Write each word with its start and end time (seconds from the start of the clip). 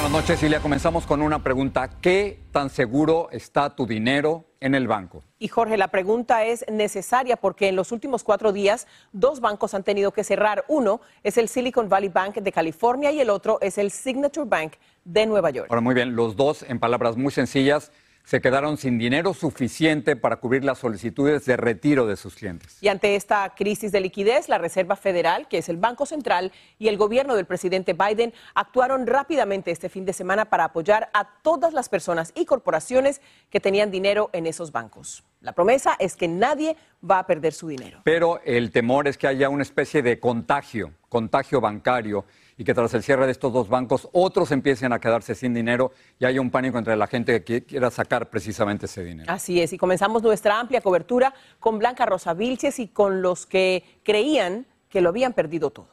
Buenas 0.00 0.12
noches, 0.12 0.38
Silvia. 0.38 0.60
Comenzamos 0.60 1.06
con 1.06 1.20
una 1.22 1.42
pregunta. 1.42 1.90
¿Qué 2.00 2.38
tan 2.52 2.70
seguro 2.70 3.28
está 3.32 3.74
tu 3.74 3.84
dinero 3.84 4.44
en 4.60 4.76
el 4.76 4.86
banco? 4.86 5.24
Y 5.40 5.48
Jorge, 5.48 5.76
la 5.76 5.88
pregunta 5.88 6.44
es 6.44 6.64
necesaria 6.70 7.36
porque 7.36 7.66
en 7.66 7.74
los 7.74 7.90
últimos 7.90 8.22
cuatro 8.22 8.52
días 8.52 8.86
dos 9.10 9.40
bancos 9.40 9.74
han 9.74 9.82
tenido 9.82 10.12
que 10.12 10.22
cerrar. 10.22 10.64
Uno 10.68 11.00
es 11.24 11.36
el 11.36 11.48
Silicon 11.48 11.88
Valley 11.88 12.10
Bank 12.10 12.36
de 12.36 12.52
California 12.52 13.10
y 13.10 13.18
el 13.18 13.28
otro 13.28 13.58
es 13.60 13.76
el 13.76 13.90
Signature 13.90 14.48
Bank 14.48 14.74
de 15.04 15.26
Nueva 15.26 15.50
York. 15.50 15.66
Ahora, 15.68 15.80
muy 15.80 15.96
bien, 15.96 16.14
los 16.14 16.36
dos, 16.36 16.62
en 16.62 16.78
palabras 16.78 17.16
muy 17.16 17.32
sencillas, 17.32 17.90
se 18.28 18.42
quedaron 18.42 18.76
sin 18.76 18.98
dinero 18.98 19.32
suficiente 19.32 20.14
para 20.14 20.36
cubrir 20.36 20.62
las 20.62 20.76
solicitudes 20.76 21.46
de 21.46 21.56
retiro 21.56 22.06
de 22.06 22.14
sus 22.14 22.34
clientes. 22.34 22.76
Y 22.82 22.88
ante 22.88 23.16
esta 23.16 23.54
crisis 23.54 23.90
de 23.90 24.02
liquidez, 24.02 24.50
la 24.50 24.58
Reserva 24.58 24.96
Federal, 24.96 25.48
que 25.48 25.56
es 25.56 25.70
el 25.70 25.78
Banco 25.78 26.04
Central, 26.04 26.52
y 26.78 26.88
el 26.88 26.98
gobierno 26.98 27.36
del 27.36 27.46
presidente 27.46 27.94
Biden 27.94 28.34
actuaron 28.54 29.06
rápidamente 29.06 29.70
este 29.70 29.88
fin 29.88 30.04
de 30.04 30.12
semana 30.12 30.44
para 30.44 30.64
apoyar 30.64 31.08
a 31.14 31.26
todas 31.40 31.72
las 31.72 31.88
personas 31.88 32.32
y 32.34 32.44
corporaciones 32.44 33.22
que 33.48 33.60
tenían 33.60 33.90
dinero 33.90 34.28
en 34.34 34.46
esos 34.46 34.72
bancos. 34.72 35.24
La 35.40 35.52
promesa 35.52 35.96
es 35.98 36.14
que 36.14 36.28
nadie 36.28 36.76
va 37.08 37.20
a 37.20 37.26
perder 37.26 37.54
su 37.54 37.68
dinero. 37.68 38.02
Pero 38.04 38.42
el 38.44 38.72
temor 38.72 39.08
es 39.08 39.16
que 39.16 39.26
haya 39.26 39.48
una 39.48 39.62
especie 39.62 40.02
de 40.02 40.20
contagio, 40.20 40.92
contagio 41.08 41.62
bancario 41.62 42.26
y 42.58 42.64
que 42.64 42.74
tras 42.74 42.92
el 42.92 43.02
cierre 43.04 43.24
de 43.24 43.32
estos 43.32 43.52
dos 43.52 43.68
bancos 43.68 44.08
otros 44.12 44.50
empiecen 44.50 44.92
a 44.92 44.98
quedarse 44.98 45.34
sin 45.36 45.54
dinero 45.54 45.92
y 46.18 46.24
haya 46.26 46.40
un 46.40 46.50
pánico 46.50 46.76
entre 46.76 46.96
la 46.96 47.06
gente 47.06 47.44
que 47.44 47.64
quiera 47.64 47.90
sacar 47.90 48.28
precisamente 48.28 48.86
ese 48.86 49.04
dinero. 49.04 49.32
Así 49.32 49.62
es, 49.62 49.72
y 49.72 49.78
comenzamos 49.78 50.22
nuestra 50.22 50.58
amplia 50.58 50.80
cobertura 50.80 51.32
con 51.60 51.78
Blanca 51.78 52.04
Rosa 52.04 52.34
Vilches 52.34 52.80
y 52.80 52.88
con 52.88 53.22
los 53.22 53.46
que 53.46 54.00
creían 54.02 54.66
que 54.88 55.00
lo 55.00 55.10
habían 55.10 55.32
perdido 55.32 55.70
todo. 55.70 55.88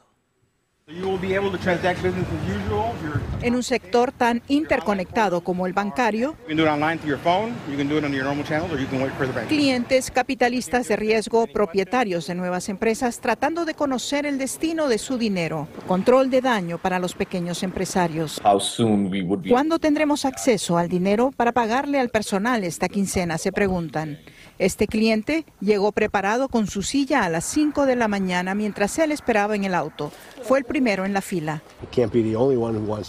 En 3.42 3.54
un 3.54 3.62
sector 3.62 4.12
tan 4.12 4.42
interconectado 4.48 5.42
como 5.42 5.66
el 5.66 5.72
bancario, 5.72 6.36
clientes, 9.48 10.10
capitalistas 10.10 10.88
de 10.88 10.96
riesgo, 10.96 11.46
propietarios 11.46 12.26
de 12.26 12.34
nuevas 12.34 12.68
empresas 12.68 13.20
tratando 13.20 13.64
de 13.64 13.74
conocer 13.74 14.26
el 14.26 14.38
destino 14.38 14.88
de 14.88 14.98
su 14.98 15.18
dinero, 15.18 15.68
control 15.86 16.30
de 16.30 16.40
daño 16.40 16.78
para 16.78 16.98
los 16.98 17.14
pequeños 17.14 17.62
empresarios. 17.62 18.40
¿Cuándo 19.48 19.78
tendremos 19.78 20.24
acceso 20.24 20.78
al 20.78 20.88
dinero 20.88 21.32
para 21.36 21.52
pagarle 21.52 22.00
al 22.00 22.08
personal 22.08 22.64
esta 22.64 22.88
quincena? 22.88 23.38
Se 23.38 23.52
preguntan. 23.52 24.18
Este 24.58 24.86
cliente 24.86 25.44
llegó 25.60 25.92
preparado 25.92 26.48
con 26.48 26.66
su 26.66 26.82
silla 26.82 27.24
a 27.24 27.28
las 27.28 27.44
5 27.44 27.84
de 27.84 27.94
la 27.94 28.08
mañana 28.08 28.54
mientras 28.54 28.98
él 28.98 29.12
esperaba 29.12 29.54
en 29.54 29.64
el 29.64 29.74
auto. 29.74 30.12
Fue 30.44 30.58
el 30.58 30.64
primero 30.64 31.04
en 31.04 31.12
la 31.12 31.20
fila. 31.20 31.62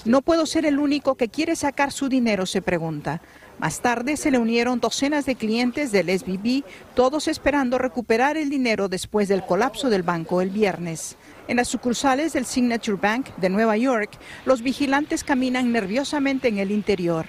No 0.05 0.21
puedo 0.21 0.45
ser 0.45 0.65
el 0.65 0.77
único 0.77 1.15
que 1.15 1.29
quiere 1.29 1.55
sacar 1.55 1.93
su 1.93 2.09
dinero, 2.09 2.45
se 2.45 2.61
pregunta. 2.61 3.21
Más 3.59 3.81
tarde 3.81 4.17
se 4.17 4.29
le 4.29 4.37
unieron 4.37 4.79
docenas 4.79 5.25
de 5.25 5.35
clientes 5.35 5.91
del 5.91 6.09
SBB, 6.09 6.63
todos 6.93 7.27
esperando 7.27 7.79
recuperar 7.79 8.37
el 8.37 8.49
dinero 8.49 8.87
después 8.87 9.29
del 9.29 9.43
colapso 9.43 9.89
del 9.89 10.03
banco 10.03 10.41
el 10.41 10.51
viernes. 10.51 11.15
En 11.47 11.57
las 11.57 11.69
sucursales 11.69 12.33
del 12.33 12.45
Signature 12.45 12.99
Bank 13.01 13.29
de 13.37 13.49
Nueva 13.49 13.77
York, 13.77 14.11
los 14.45 14.61
vigilantes 14.61 15.23
caminan 15.23 15.71
nerviosamente 15.71 16.49
en 16.49 16.59
el 16.59 16.71
interior. 16.71 17.25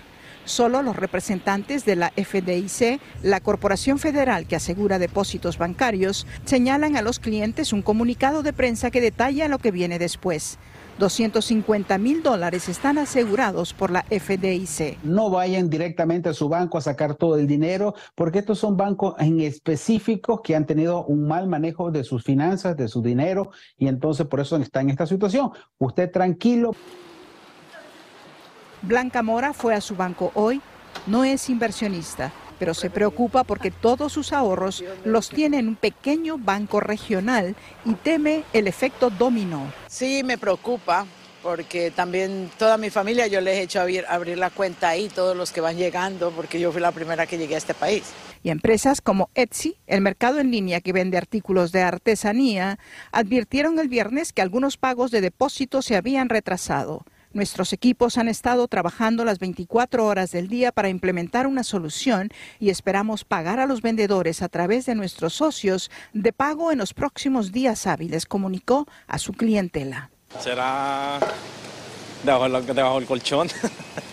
Solo 0.48 0.80
los 0.80 0.96
representantes 0.96 1.84
de 1.84 1.94
la 1.94 2.10
FDIC, 2.16 3.00
la 3.22 3.40
Corporación 3.40 3.98
Federal 3.98 4.46
que 4.46 4.56
asegura 4.56 4.98
depósitos 4.98 5.58
bancarios, 5.58 6.26
señalan 6.46 6.96
a 6.96 7.02
los 7.02 7.18
clientes 7.18 7.74
un 7.74 7.82
comunicado 7.82 8.42
de 8.42 8.54
prensa 8.54 8.90
que 8.90 9.02
detalla 9.02 9.48
lo 9.48 9.58
que 9.58 9.72
viene 9.72 9.98
después. 9.98 10.58
250 10.98 11.98
mil 11.98 12.22
dólares 12.22 12.70
están 12.70 12.96
asegurados 12.96 13.74
por 13.74 13.90
la 13.90 14.04
FDIC. 14.04 15.04
No 15.04 15.28
vayan 15.28 15.68
directamente 15.68 16.30
a 16.30 16.32
su 16.32 16.48
banco 16.48 16.78
a 16.78 16.80
sacar 16.80 17.14
todo 17.14 17.36
el 17.36 17.46
dinero, 17.46 17.94
porque 18.14 18.38
estos 18.38 18.58
son 18.58 18.78
bancos 18.78 19.16
en 19.18 19.40
específicos 19.40 20.40
que 20.42 20.56
han 20.56 20.64
tenido 20.64 21.04
un 21.04 21.28
mal 21.28 21.46
manejo 21.46 21.90
de 21.90 22.04
sus 22.04 22.24
finanzas, 22.24 22.74
de 22.74 22.88
su 22.88 23.02
dinero, 23.02 23.50
y 23.76 23.86
entonces 23.86 24.26
por 24.26 24.40
eso 24.40 24.56
está 24.56 24.80
en 24.80 24.88
esta 24.88 25.06
situación. 25.06 25.50
Usted 25.76 26.10
tranquilo. 26.10 26.74
Blanca 28.82 29.22
Mora 29.22 29.52
fue 29.52 29.74
a 29.74 29.80
su 29.80 29.96
banco 29.96 30.30
hoy, 30.34 30.60
no 31.06 31.24
es 31.24 31.48
inversionista, 31.50 32.32
pero 32.58 32.74
se 32.74 32.90
preocupa 32.90 33.44
porque 33.44 33.70
todos 33.70 34.12
sus 34.12 34.32
ahorros 34.32 34.84
los 35.04 35.28
tiene 35.28 35.58
en 35.58 35.68
un 35.68 35.76
pequeño 35.76 36.38
banco 36.38 36.80
regional 36.80 37.56
y 37.84 37.94
teme 37.94 38.44
el 38.52 38.66
efecto 38.66 39.10
dominó. 39.10 39.72
Sí, 39.88 40.22
me 40.24 40.38
preocupa 40.38 41.06
porque 41.42 41.90
también 41.90 42.50
toda 42.58 42.76
mi 42.76 42.90
familia 42.90 43.26
yo 43.26 43.40
les 43.40 43.56
he 43.56 43.62
hecho 43.62 43.80
abrir, 43.80 44.04
abrir, 44.08 44.38
la 44.38 44.50
cuenta 44.50 44.88
ahí, 44.88 45.08
todos 45.08 45.36
los 45.36 45.52
que 45.52 45.60
van 45.60 45.76
llegando, 45.76 46.30
porque 46.32 46.58
yo 46.58 46.72
fui 46.72 46.80
la 46.80 46.92
primera 46.92 47.26
que 47.26 47.38
llegué 47.38 47.54
a 47.54 47.58
este 47.58 47.74
país. 47.74 48.02
Y 48.42 48.50
empresas 48.50 49.00
como 49.00 49.30
Etsy, 49.34 49.76
el 49.86 50.00
mercado 50.00 50.40
en 50.40 50.50
línea 50.50 50.80
que 50.80 50.92
vende 50.92 51.16
artículos 51.16 51.72
de 51.72 51.82
artesanía, 51.82 52.78
advirtieron 53.12 53.78
el 53.78 53.88
viernes 53.88 54.32
que 54.32 54.42
algunos 54.42 54.76
pagos 54.76 55.10
de 55.10 55.20
depósito 55.20 55.80
se 55.80 55.96
habían 55.96 56.28
retrasado. 56.28 57.04
Nuestros 57.38 57.72
equipos 57.72 58.18
han 58.18 58.26
estado 58.26 58.66
trabajando 58.66 59.24
las 59.24 59.38
24 59.38 60.04
horas 60.04 60.32
del 60.32 60.48
día 60.48 60.72
para 60.72 60.88
implementar 60.88 61.46
una 61.46 61.62
solución 61.62 62.30
y 62.58 62.70
esperamos 62.70 63.22
pagar 63.22 63.60
a 63.60 63.66
los 63.66 63.80
vendedores 63.80 64.42
a 64.42 64.48
través 64.48 64.86
de 64.86 64.96
nuestros 64.96 65.34
socios 65.34 65.88
de 66.12 66.32
pago 66.32 66.72
en 66.72 66.78
los 66.78 66.94
próximos 66.94 67.52
días 67.52 67.86
hábiles, 67.86 68.26
comunicó 68.26 68.88
a 69.06 69.18
su 69.18 69.34
clientela. 69.34 70.10
Será 70.40 71.20
debajo, 72.24 72.98
del 72.98 73.06
colchón. 73.06 73.48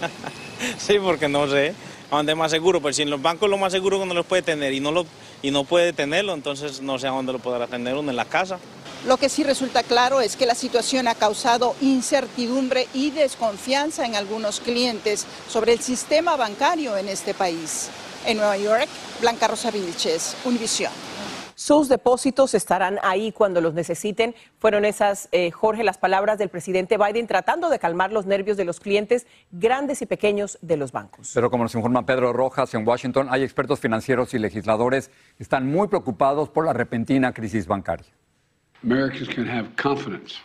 sí, 0.78 1.00
porque 1.00 1.28
no 1.28 1.48
sé. 1.48 1.74
¿A 2.12 2.18
dónde 2.18 2.34
es 2.34 2.38
más 2.38 2.52
seguro? 2.52 2.80
Pues 2.80 2.96
si 2.96 3.02
en 3.02 3.10
los 3.10 3.24
bancos 3.24 3.50
lo 3.50 3.58
más 3.58 3.72
seguro 3.72 3.98
que 3.98 4.04
uno 4.04 4.14
lo 4.14 4.24
puede 4.24 4.44
tener 4.44 4.72
y 4.72 4.82
no, 4.82 4.92
lo, 4.92 5.08
y 5.42 5.50
no 5.50 5.64
puede 5.64 5.94
tenerlo, 5.94 6.36
entonces 6.36 6.80
no 6.80 7.00
sé 7.00 7.08
a 7.08 7.10
dónde 7.10 7.34
lo 7.34 7.40
podrá 7.40 7.66
tener 7.66 7.96
uno 7.96 8.12
en 8.12 8.18
la 8.18 8.26
casa. 8.26 8.60
Lo 9.06 9.18
que 9.18 9.30
sí 9.30 9.44
resulta 9.44 9.84
claro 9.84 10.22
es 10.22 10.36
que 10.36 10.46
la 10.46 10.56
situación 10.56 11.08
ha 11.08 11.16
causado 11.16 11.76
incertidumbre 11.82 12.88
y 12.94 13.12
desconfianza 13.12 14.06
en 14.06 14.16
algunos 14.16 14.60
clientes 14.60 15.28
sobre 15.48 15.74
el 15.74 15.80
sistema 15.80 16.36
bancario 16.36 16.98
en 16.98 17.08
este 17.08 17.34
país. 17.34 17.90
En 18.26 18.38
Nueva 18.38 18.58
York, 18.58 18.88
Blanca 19.22 19.48
Rosa 19.48 19.70
Vilches, 19.70 20.36
Univisión. 20.46 20.92
Sus 21.58 21.88
depósitos 21.88 22.54
estarán 22.54 23.00
ahí 23.02 23.32
cuando 23.32 23.62
los 23.62 23.74
necesiten. 23.74 24.36
Fueron 24.60 24.84
esas, 24.84 25.30
eh, 25.32 25.52
Jorge, 25.52 25.86
las 25.86 25.98
palabras 25.98 26.38
del 26.38 26.50
presidente 26.50 26.98
Biden 26.98 27.28
tratando 27.28 27.70
de 27.70 27.80
calmar 27.80 28.12
los 28.12 28.26
nervios 28.26 28.58
de 28.58 28.66
los 28.66 28.82
clientes 28.82 29.26
grandes 29.52 30.02
y 30.02 30.06
pequeños 30.06 30.58
de 30.62 30.76
los 30.76 30.92
bancos. 30.92 31.32
Pero 31.34 31.50
como 31.50 31.64
nos 31.64 31.74
informa 31.74 32.06
Pedro 32.06 32.34
Rojas 32.34 32.74
en 32.74 32.86
Washington, 32.86 33.28
hay 33.32 33.44
expertos 33.44 33.80
financieros 33.80 34.34
y 34.34 34.40
legisladores 34.40 35.10
que 35.38 35.44
están 35.44 35.66
muy 35.66 35.88
preocupados 35.88 36.50
por 36.50 36.66
la 36.66 36.74
repentina 36.74 37.32
crisis 37.32 37.68
bancaria. 37.68 38.12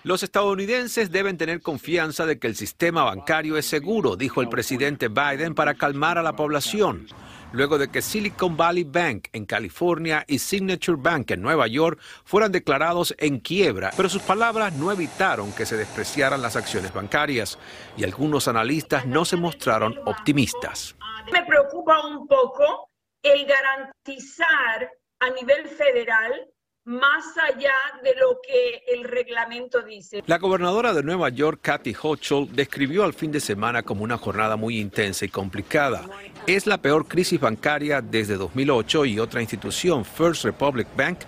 Los 0.02 0.22
estadounidenses 0.22 1.10
deben 1.10 1.36
tener 1.36 1.60
confianza 1.60 2.24
de 2.24 2.38
que 2.38 2.46
el 2.46 2.56
sistema 2.56 3.04
bancario 3.04 3.58
es 3.58 3.66
seguro, 3.66 4.16
dijo 4.16 4.40
el 4.40 4.48
presidente 4.48 5.08
Biden 5.08 5.54
para 5.54 5.74
calmar 5.74 6.16
a 6.16 6.22
la 6.22 6.34
población. 6.34 7.06
Luego 7.52 7.78
de 7.78 7.88
que 7.88 8.00
Silicon 8.00 8.56
Valley 8.56 8.84
Bank 8.84 9.28
en 9.32 9.44
California 9.44 10.24
y 10.28 10.38
Signature 10.38 10.96
Bank 10.98 11.32
en 11.32 11.42
Nueva 11.42 11.66
York 11.66 11.98
fueran 12.24 12.52
declarados 12.52 13.14
en 13.18 13.40
quiebra, 13.40 13.90
pero 13.96 14.08
sus 14.08 14.22
palabras 14.22 14.72
no 14.72 14.92
evitaron 14.92 15.52
que 15.52 15.66
se 15.66 15.76
despreciaran 15.76 16.40
las 16.40 16.56
acciones 16.56 16.94
bancarias 16.94 17.58
y 17.96 18.04
algunos 18.04 18.46
analistas 18.46 19.04
no 19.04 19.24
se 19.24 19.36
mostraron 19.36 19.98
optimistas. 20.06 20.94
Me 21.32 21.44
preocupa 21.44 22.06
un 22.06 22.26
poco 22.26 22.88
el 23.22 23.44
garantizar 23.46 24.90
a 25.18 25.30
nivel 25.30 25.66
federal 25.66 26.48
más 26.90 27.24
allá 27.38 27.72
de 28.02 28.14
lo 28.16 28.40
que 28.42 28.82
el 28.92 29.04
reglamento 29.04 29.80
dice. 29.80 30.24
La 30.26 30.38
gobernadora 30.38 30.92
de 30.92 31.04
Nueva 31.04 31.28
York, 31.28 31.60
Kathy 31.62 31.94
Hochul, 31.94 32.48
describió 32.52 33.04
al 33.04 33.14
fin 33.14 33.30
de 33.30 33.38
semana 33.38 33.84
como 33.84 34.02
una 34.02 34.18
jornada 34.18 34.56
muy 34.56 34.78
intensa 34.78 35.24
y 35.24 35.28
complicada. 35.28 36.04
Es 36.48 36.66
la 36.66 36.78
peor 36.78 37.06
crisis 37.06 37.38
bancaria 37.38 38.02
desde 38.02 38.36
2008 38.36 39.04
y 39.04 39.20
otra 39.20 39.40
institución, 39.40 40.04
First 40.04 40.44
Republic 40.44 40.88
Bank, 40.96 41.20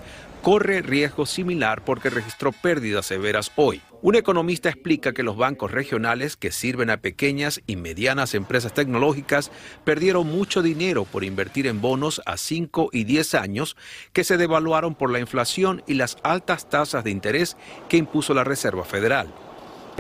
corre 0.43 0.82
riesgo 0.82 1.26
similar 1.26 1.85
porque 1.85 2.11
registró 2.11 2.50
pérdidas 2.50 3.06
severas 3.06 3.53
hoy. 3.55 3.81
Un 4.04 4.16
economista 4.16 4.69
explica 4.69 5.12
que 5.12 5.22
los 5.22 5.37
bancos 5.37 5.70
regionales 5.70 6.37
que 6.37 6.50
sirven 6.50 6.90
a 6.90 6.96
pequeñas 6.96 7.62
y 7.69 7.76
medianas 7.76 8.34
empresas 8.34 8.75
tecnológicas 8.75 9.52
perdieron 9.84 10.26
mucho 10.26 10.60
dinero 10.60 11.04
por 11.04 11.22
invertir 11.22 11.69
en 11.69 11.81
bonos 11.81 12.20
a 12.26 12.37
5 12.37 12.88
y 12.93 13.04
10 13.04 13.34
años 13.37 13.76
que 14.12 14.25
se 14.25 14.37
devaluaron 14.37 14.96
por 14.96 15.12
la 15.12 15.20
inflación 15.20 15.84
y 15.87 15.94
las 15.94 16.16
altas 16.25 16.69
tasas 16.69 17.04
de 17.04 17.12
interés 17.12 17.56
que 17.88 17.96
impuso 17.96 18.34
la 18.34 18.43
Reserva 18.43 18.82
Federal. 18.82 19.28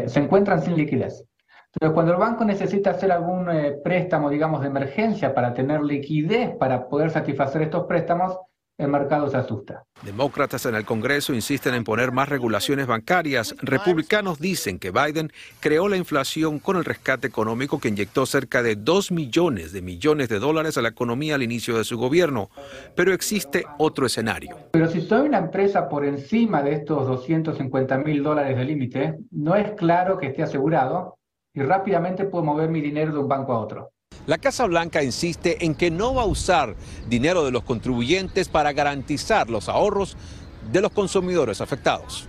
Se 0.04 0.18
encuentran 0.18 0.60
sin 0.64 0.76
liquidez. 0.76 1.24
Entonces, 1.66 1.94
cuando 1.94 2.12
el 2.12 2.18
banco 2.18 2.44
necesita 2.44 2.90
hacer 2.90 3.12
algún 3.12 3.48
eh, 3.50 3.76
préstamo, 3.84 4.30
digamos, 4.30 4.62
de 4.62 4.66
emergencia 4.66 5.32
para 5.32 5.54
tener 5.54 5.80
liquidez, 5.80 6.50
para 6.56 6.88
poder 6.88 7.10
satisfacer 7.10 7.62
estos 7.62 7.86
préstamos, 7.86 8.36
el 8.82 8.90
mercado 8.90 9.28
se 9.30 9.36
asusta. 9.36 9.84
Demócratas 10.02 10.66
en 10.66 10.74
el 10.74 10.84
Congreso 10.84 11.32
insisten 11.32 11.74
en 11.74 11.84
poner 11.84 12.12
más 12.12 12.28
regulaciones 12.28 12.86
bancarias. 12.86 13.54
Republicanos 13.60 14.40
dicen 14.40 14.78
que 14.78 14.90
Biden 14.90 15.32
creó 15.60 15.88
la 15.88 15.96
inflación 15.96 16.58
con 16.58 16.76
el 16.76 16.84
rescate 16.84 17.26
económico 17.26 17.80
que 17.80 17.88
inyectó 17.88 18.26
cerca 18.26 18.62
de 18.62 18.76
2 18.76 19.12
millones 19.12 19.72
de 19.72 19.82
millones 19.82 20.28
de 20.28 20.38
dólares 20.38 20.76
a 20.76 20.82
la 20.82 20.88
economía 20.88 21.36
al 21.36 21.42
inicio 21.42 21.78
de 21.78 21.84
su 21.84 21.96
gobierno. 21.98 22.50
Pero 22.94 23.12
existe 23.12 23.64
otro 23.78 24.06
escenario. 24.06 24.56
Pero 24.72 24.88
si 24.88 25.00
soy 25.00 25.28
una 25.28 25.38
empresa 25.38 25.88
por 25.88 26.04
encima 26.04 26.62
de 26.62 26.74
estos 26.74 27.06
250 27.06 27.98
mil 27.98 28.22
dólares 28.22 28.56
de 28.56 28.64
límite, 28.64 29.18
no 29.30 29.54
es 29.54 29.72
claro 29.72 30.18
que 30.18 30.26
esté 30.26 30.42
asegurado 30.42 31.18
y 31.54 31.62
rápidamente 31.62 32.24
puedo 32.24 32.44
mover 32.44 32.70
mi 32.70 32.80
dinero 32.80 33.12
de 33.12 33.18
un 33.18 33.28
banco 33.28 33.52
a 33.52 33.60
otro. 33.60 33.92
La 34.26 34.38
Casa 34.38 34.66
Blanca 34.66 35.02
insiste 35.02 35.64
en 35.64 35.74
que 35.74 35.90
no 35.90 36.14
va 36.14 36.22
a 36.22 36.26
usar 36.26 36.76
dinero 37.08 37.44
de 37.44 37.50
los 37.50 37.64
contribuyentes 37.64 38.48
para 38.48 38.72
garantizar 38.72 39.50
los 39.50 39.68
ahorros 39.68 40.16
de 40.70 40.80
los 40.80 40.92
consumidores 40.92 41.60
afectados. 41.60 42.28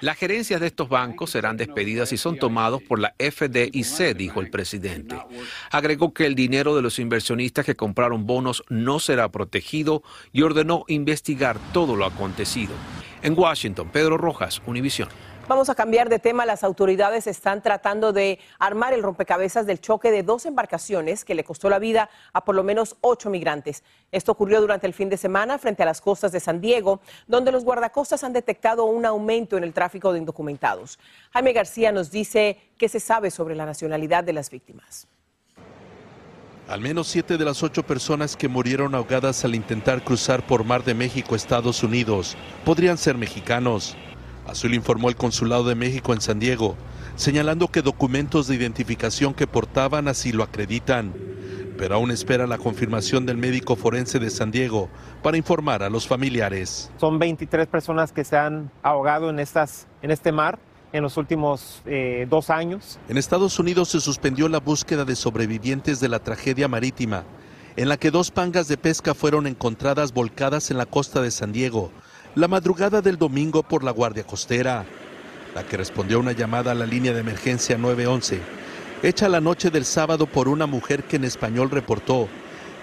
Las 0.00 0.16
gerencias 0.16 0.60
de 0.60 0.66
estos 0.66 0.88
bancos 0.88 1.30
serán 1.30 1.58
despedidas 1.58 2.12
y 2.12 2.16
son 2.16 2.38
tomados 2.38 2.82
por 2.82 2.98
la 2.98 3.14
FDIC, 3.18 4.16
dijo 4.16 4.40
el 4.40 4.48
presidente. 4.48 5.16
Agregó 5.70 6.14
que 6.14 6.24
el 6.24 6.34
dinero 6.34 6.74
de 6.74 6.80
los 6.80 6.98
inversionistas 6.98 7.66
que 7.66 7.76
compraron 7.76 8.26
bonos 8.26 8.64
no 8.70 9.00
será 9.00 9.30
protegido 9.30 10.02
y 10.32 10.42
ordenó 10.42 10.84
investigar 10.88 11.58
todo 11.74 11.94
lo 11.94 12.06
acontecido. 12.06 12.72
En 13.22 13.38
Washington, 13.38 13.90
Pedro 13.92 14.16
Rojas, 14.16 14.62
Univisión. 14.66 15.08
Vamos 15.48 15.68
a 15.68 15.74
cambiar 15.74 16.08
de 16.08 16.20
tema. 16.20 16.46
Las 16.46 16.62
autoridades 16.62 17.26
están 17.26 17.62
tratando 17.62 18.12
de 18.12 18.38
armar 18.60 18.92
el 18.92 19.02
rompecabezas 19.02 19.66
del 19.66 19.80
choque 19.80 20.12
de 20.12 20.22
dos 20.22 20.46
embarcaciones 20.46 21.24
que 21.24 21.34
le 21.34 21.42
costó 21.42 21.68
la 21.68 21.80
vida 21.80 22.08
a 22.32 22.44
por 22.44 22.54
lo 22.54 22.62
menos 22.62 22.96
ocho 23.00 23.28
migrantes. 23.28 23.82
Esto 24.12 24.32
ocurrió 24.32 24.60
durante 24.60 24.86
el 24.86 24.94
fin 24.94 25.08
de 25.08 25.16
semana 25.16 25.58
frente 25.58 25.82
a 25.82 25.86
las 25.86 26.00
costas 26.00 26.30
de 26.30 26.38
San 26.38 26.60
Diego, 26.60 27.00
donde 27.26 27.50
los 27.50 27.64
guardacostas 27.64 28.22
han 28.22 28.32
detectado 28.32 28.84
un 28.84 29.04
aumento 29.04 29.56
en 29.56 29.64
el 29.64 29.72
tráfico 29.72 30.12
de 30.12 30.20
indocumentados. 30.20 30.98
Jaime 31.32 31.52
García 31.52 31.90
nos 31.90 32.12
dice 32.12 32.58
qué 32.78 32.88
se 32.88 33.00
sabe 33.00 33.30
sobre 33.32 33.56
la 33.56 33.66
nacionalidad 33.66 34.22
de 34.22 34.34
las 34.34 34.48
víctimas. 34.48 35.08
Al 36.68 36.80
menos 36.80 37.08
siete 37.08 37.36
de 37.36 37.44
las 37.44 37.64
ocho 37.64 37.82
personas 37.82 38.36
que 38.36 38.48
murieron 38.48 38.94
ahogadas 38.94 39.44
al 39.44 39.56
intentar 39.56 40.04
cruzar 40.04 40.46
por 40.46 40.62
mar 40.62 40.84
de 40.84 40.94
México 40.94 41.34
Estados 41.34 41.82
Unidos 41.82 42.36
podrían 42.64 42.96
ser 42.96 43.18
mexicanos. 43.18 43.96
Lo 44.62 44.74
informó 44.74 45.08
el 45.08 45.16
Consulado 45.16 45.64
de 45.64 45.74
México 45.74 46.12
en 46.12 46.20
San 46.20 46.38
Diego, 46.38 46.76
señalando 47.16 47.68
que 47.68 47.82
documentos 47.82 48.46
de 48.46 48.54
identificación 48.54 49.34
que 49.34 49.48
portaban 49.48 50.06
así 50.06 50.30
lo 50.30 50.44
acreditan. 50.44 51.12
Pero 51.76 51.96
aún 51.96 52.12
espera 52.12 52.46
la 52.46 52.58
confirmación 52.58 53.26
del 53.26 53.38
médico 53.38 53.74
forense 53.74 54.20
de 54.20 54.30
San 54.30 54.52
Diego 54.52 54.88
para 55.22 55.36
informar 55.36 55.82
a 55.82 55.90
los 55.90 56.06
familiares. 56.06 56.92
Son 56.98 57.18
23 57.18 57.66
personas 57.66 58.12
que 58.12 58.24
se 58.24 58.36
han 58.36 58.70
ahogado 58.82 59.30
en, 59.30 59.40
estas, 59.40 59.88
en 60.00 60.12
este 60.12 60.30
mar 60.30 60.60
en 60.92 61.02
los 61.02 61.16
últimos 61.16 61.82
eh, 61.86 62.26
dos 62.30 62.50
años. 62.50 63.00
En 63.08 63.16
Estados 63.16 63.58
Unidos 63.58 63.88
se 63.88 64.00
suspendió 64.00 64.48
la 64.48 64.60
búsqueda 64.60 65.04
de 65.04 65.16
sobrevivientes 65.16 65.98
de 65.98 66.08
la 66.08 66.20
tragedia 66.20 66.68
marítima, 66.68 67.24
en 67.74 67.88
la 67.88 67.96
que 67.96 68.10
dos 68.10 68.30
pangas 68.30 68.68
de 68.68 68.76
pesca 68.76 69.14
fueron 69.14 69.46
encontradas 69.46 70.12
volcadas 70.12 70.70
en 70.70 70.76
la 70.76 70.86
costa 70.86 71.20
de 71.22 71.30
San 71.30 71.52
Diego, 71.52 71.90
la 72.34 72.48
madrugada 72.48 73.02
del 73.02 73.18
domingo 73.18 73.62
por 73.62 73.84
la 73.84 73.90
Guardia 73.90 74.24
Costera, 74.24 74.86
la 75.54 75.64
que 75.64 75.76
respondió 75.76 76.16
a 76.16 76.20
una 76.20 76.32
llamada 76.32 76.72
a 76.72 76.74
la 76.74 76.86
línea 76.86 77.12
de 77.12 77.20
emergencia 77.20 77.76
911, 77.76 78.40
hecha 79.02 79.28
la 79.28 79.42
noche 79.42 79.70
del 79.70 79.84
sábado 79.84 80.26
por 80.26 80.48
una 80.48 80.66
mujer 80.66 81.04
que 81.04 81.16
en 81.16 81.24
español 81.24 81.68
reportó 81.70 82.28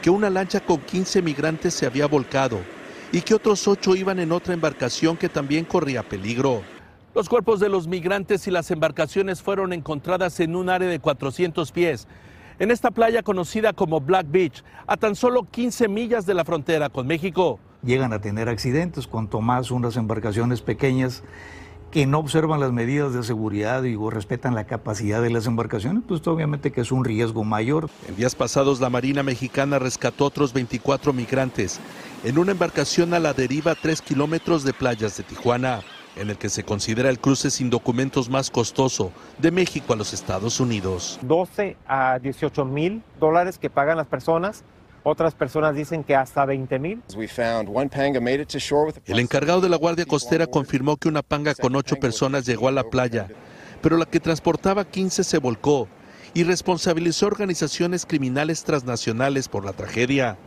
que 0.04 0.12
una 0.12 0.30
lancha 0.30 0.60
con 0.60 0.78
15 0.78 1.24
migrantes 1.24 1.74
se 1.74 1.88
había 1.88 2.06
volcado 2.06 2.60
y 3.12 3.22
que 3.22 3.34
otros 3.34 3.68
ocho 3.68 3.96
iban 3.96 4.20
en 4.20 4.32
otra 4.32 4.54
embarcación 4.54 5.18
que 5.18 5.30
también 5.30 5.66
corría 5.66 6.04
peligro. 6.04 6.62
Los 7.16 7.28
cuerpos 7.28 7.60
de 7.60 7.70
los 7.70 7.88
migrantes 7.88 8.48
y 8.48 8.52
las 8.52 8.70
embarcaciones 8.70 9.42
fueron 9.42 9.74
encontradas 9.74 10.40
en 10.42 10.56
un 10.56 10.70
área 10.70 10.88
de 10.88 11.00
400 11.00 11.72
pies, 11.72 12.08
en 12.60 12.70
esta 12.70 12.92
playa 12.92 13.24
conocida 13.24 13.74
como 13.74 14.00
Black 14.00 14.28
Beach, 14.30 14.64
a 14.86 14.96
tan 14.96 15.16
solo 15.16 15.48
15 15.50 15.88
millas 15.88 16.28
de 16.28 16.36
la 16.36 16.46
frontera 16.46 16.90
con 16.90 17.08
México 17.08 17.60
llegan 17.84 18.14
a 18.14 18.22
tener 18.22 18.50
accidentes, 18.50 19.08
cuanto 19.08 19.42
más 19.42 19.72
unas 19.72 19.96
embarcaciones 19.98 20.62
pequeñas 20.62 21.24
que 21.92 22.06
no 22.06 22.20
observan 22.20 22.60
las 22.60 22.72
medidas 22.72 23.14
de 23.14 23.24
seguridad 23.24 23.84
y 23.84 23.96
respetan 23.96 24.54
la 24.54 24.66
capacidad 24.66 25.22
de 25.22 25.32
las 25.32 25.48
embarcaciones, 25.48 26.04
pues 26.08 26.26
obviamente 26.28 26.72
que 26.72 26.82
es 26.82 26.92
un 26.92 27.04
riesgo 27.04 27.44
mayor. 27.44 27.90
En 28.08 28.16
días 28.16 28.36
pasados 28.36 28.80
la 28.80 28.92
Marina 28.92 29.24
Mexicana 29.24 29.80
rescató 29.80 30.26
otros 30.26 30.54
24 30.54 31.14
migrantes 31.14 31.80
en 32.24 32.38
una 32.38 32.52
embarcación 32.52 33.14
a 33.14 33.20
la 33.20 33.34
deriva 33.34 33.72
a 33.72 33.76
3 33.76 34.02
kilómetros 34.02 34.64
de 34.64 34.74
playas 34.74 35.18
de 35.18 35.24
Tijuana, 35.24 35.82
en 36.16 36.30
el 36.30 36.38
que 36.38 36.50
se 36.50 36.64
considera 36.64 37.10
el 37.10 37.20
cruce 37.20 37.50
sin 37.50 37.70
documentos 37.72 38.30
más 38.30 38.52
costoso 38.52 39.12
de 39.40 39.52
México 39.52 39.94
a 39.94 39.96
los 39.96 40.14
Estados 40.14 40.60
Unidos. 40.60 41.18
12 41.24 41.76
a 41.88 42.20
18 42.20 42.66
mil 42.66 43.02
dólares 43.20 43.58
que 43.58 43.70
pagan 43.70 43.98
las 43.98 44.08
personas 44.08 44.64
otras 45.04 45.36
personas 45.36 45.76
dicen 45.76 46.04
que 46.04 46.16
hasta 46.16 46.46
20 46.46 46.80
mil. 46.80 47.02
El 49.06 49.20
encargado 49.20 49.62
de 49.62 49.70
la 49.70 49.78
Guardia 49.78 50.06
Costera 50.06 50.48
confirmó 50.48 50.98
que 50.98 51.08
una 51.08 51.22
panga 51.22 51.56
con 51.56 51.76
ocho 51.76 51.96
personas 51.98 52.46
llegó 52.46 52.68
a 52.68 52.72
la 52.72 52.84
playa, 52.84 53.28
pero 53.82 53.98
la 53.98 54.06
que 54.06 54.20
transportaba 54.20 54.86
15 54.86 55.24
se 55.24 55.38
volcó 55.38 55.88
y 56.34 56.44
responsabilizó 56.44 57.28
organizaciones 57.28 58.06
criminales 58.06 58.64
transnacionales 58.64 59.48
por 59.48 59.66
la 59.66 59.74
tragedia, 59.74 60.38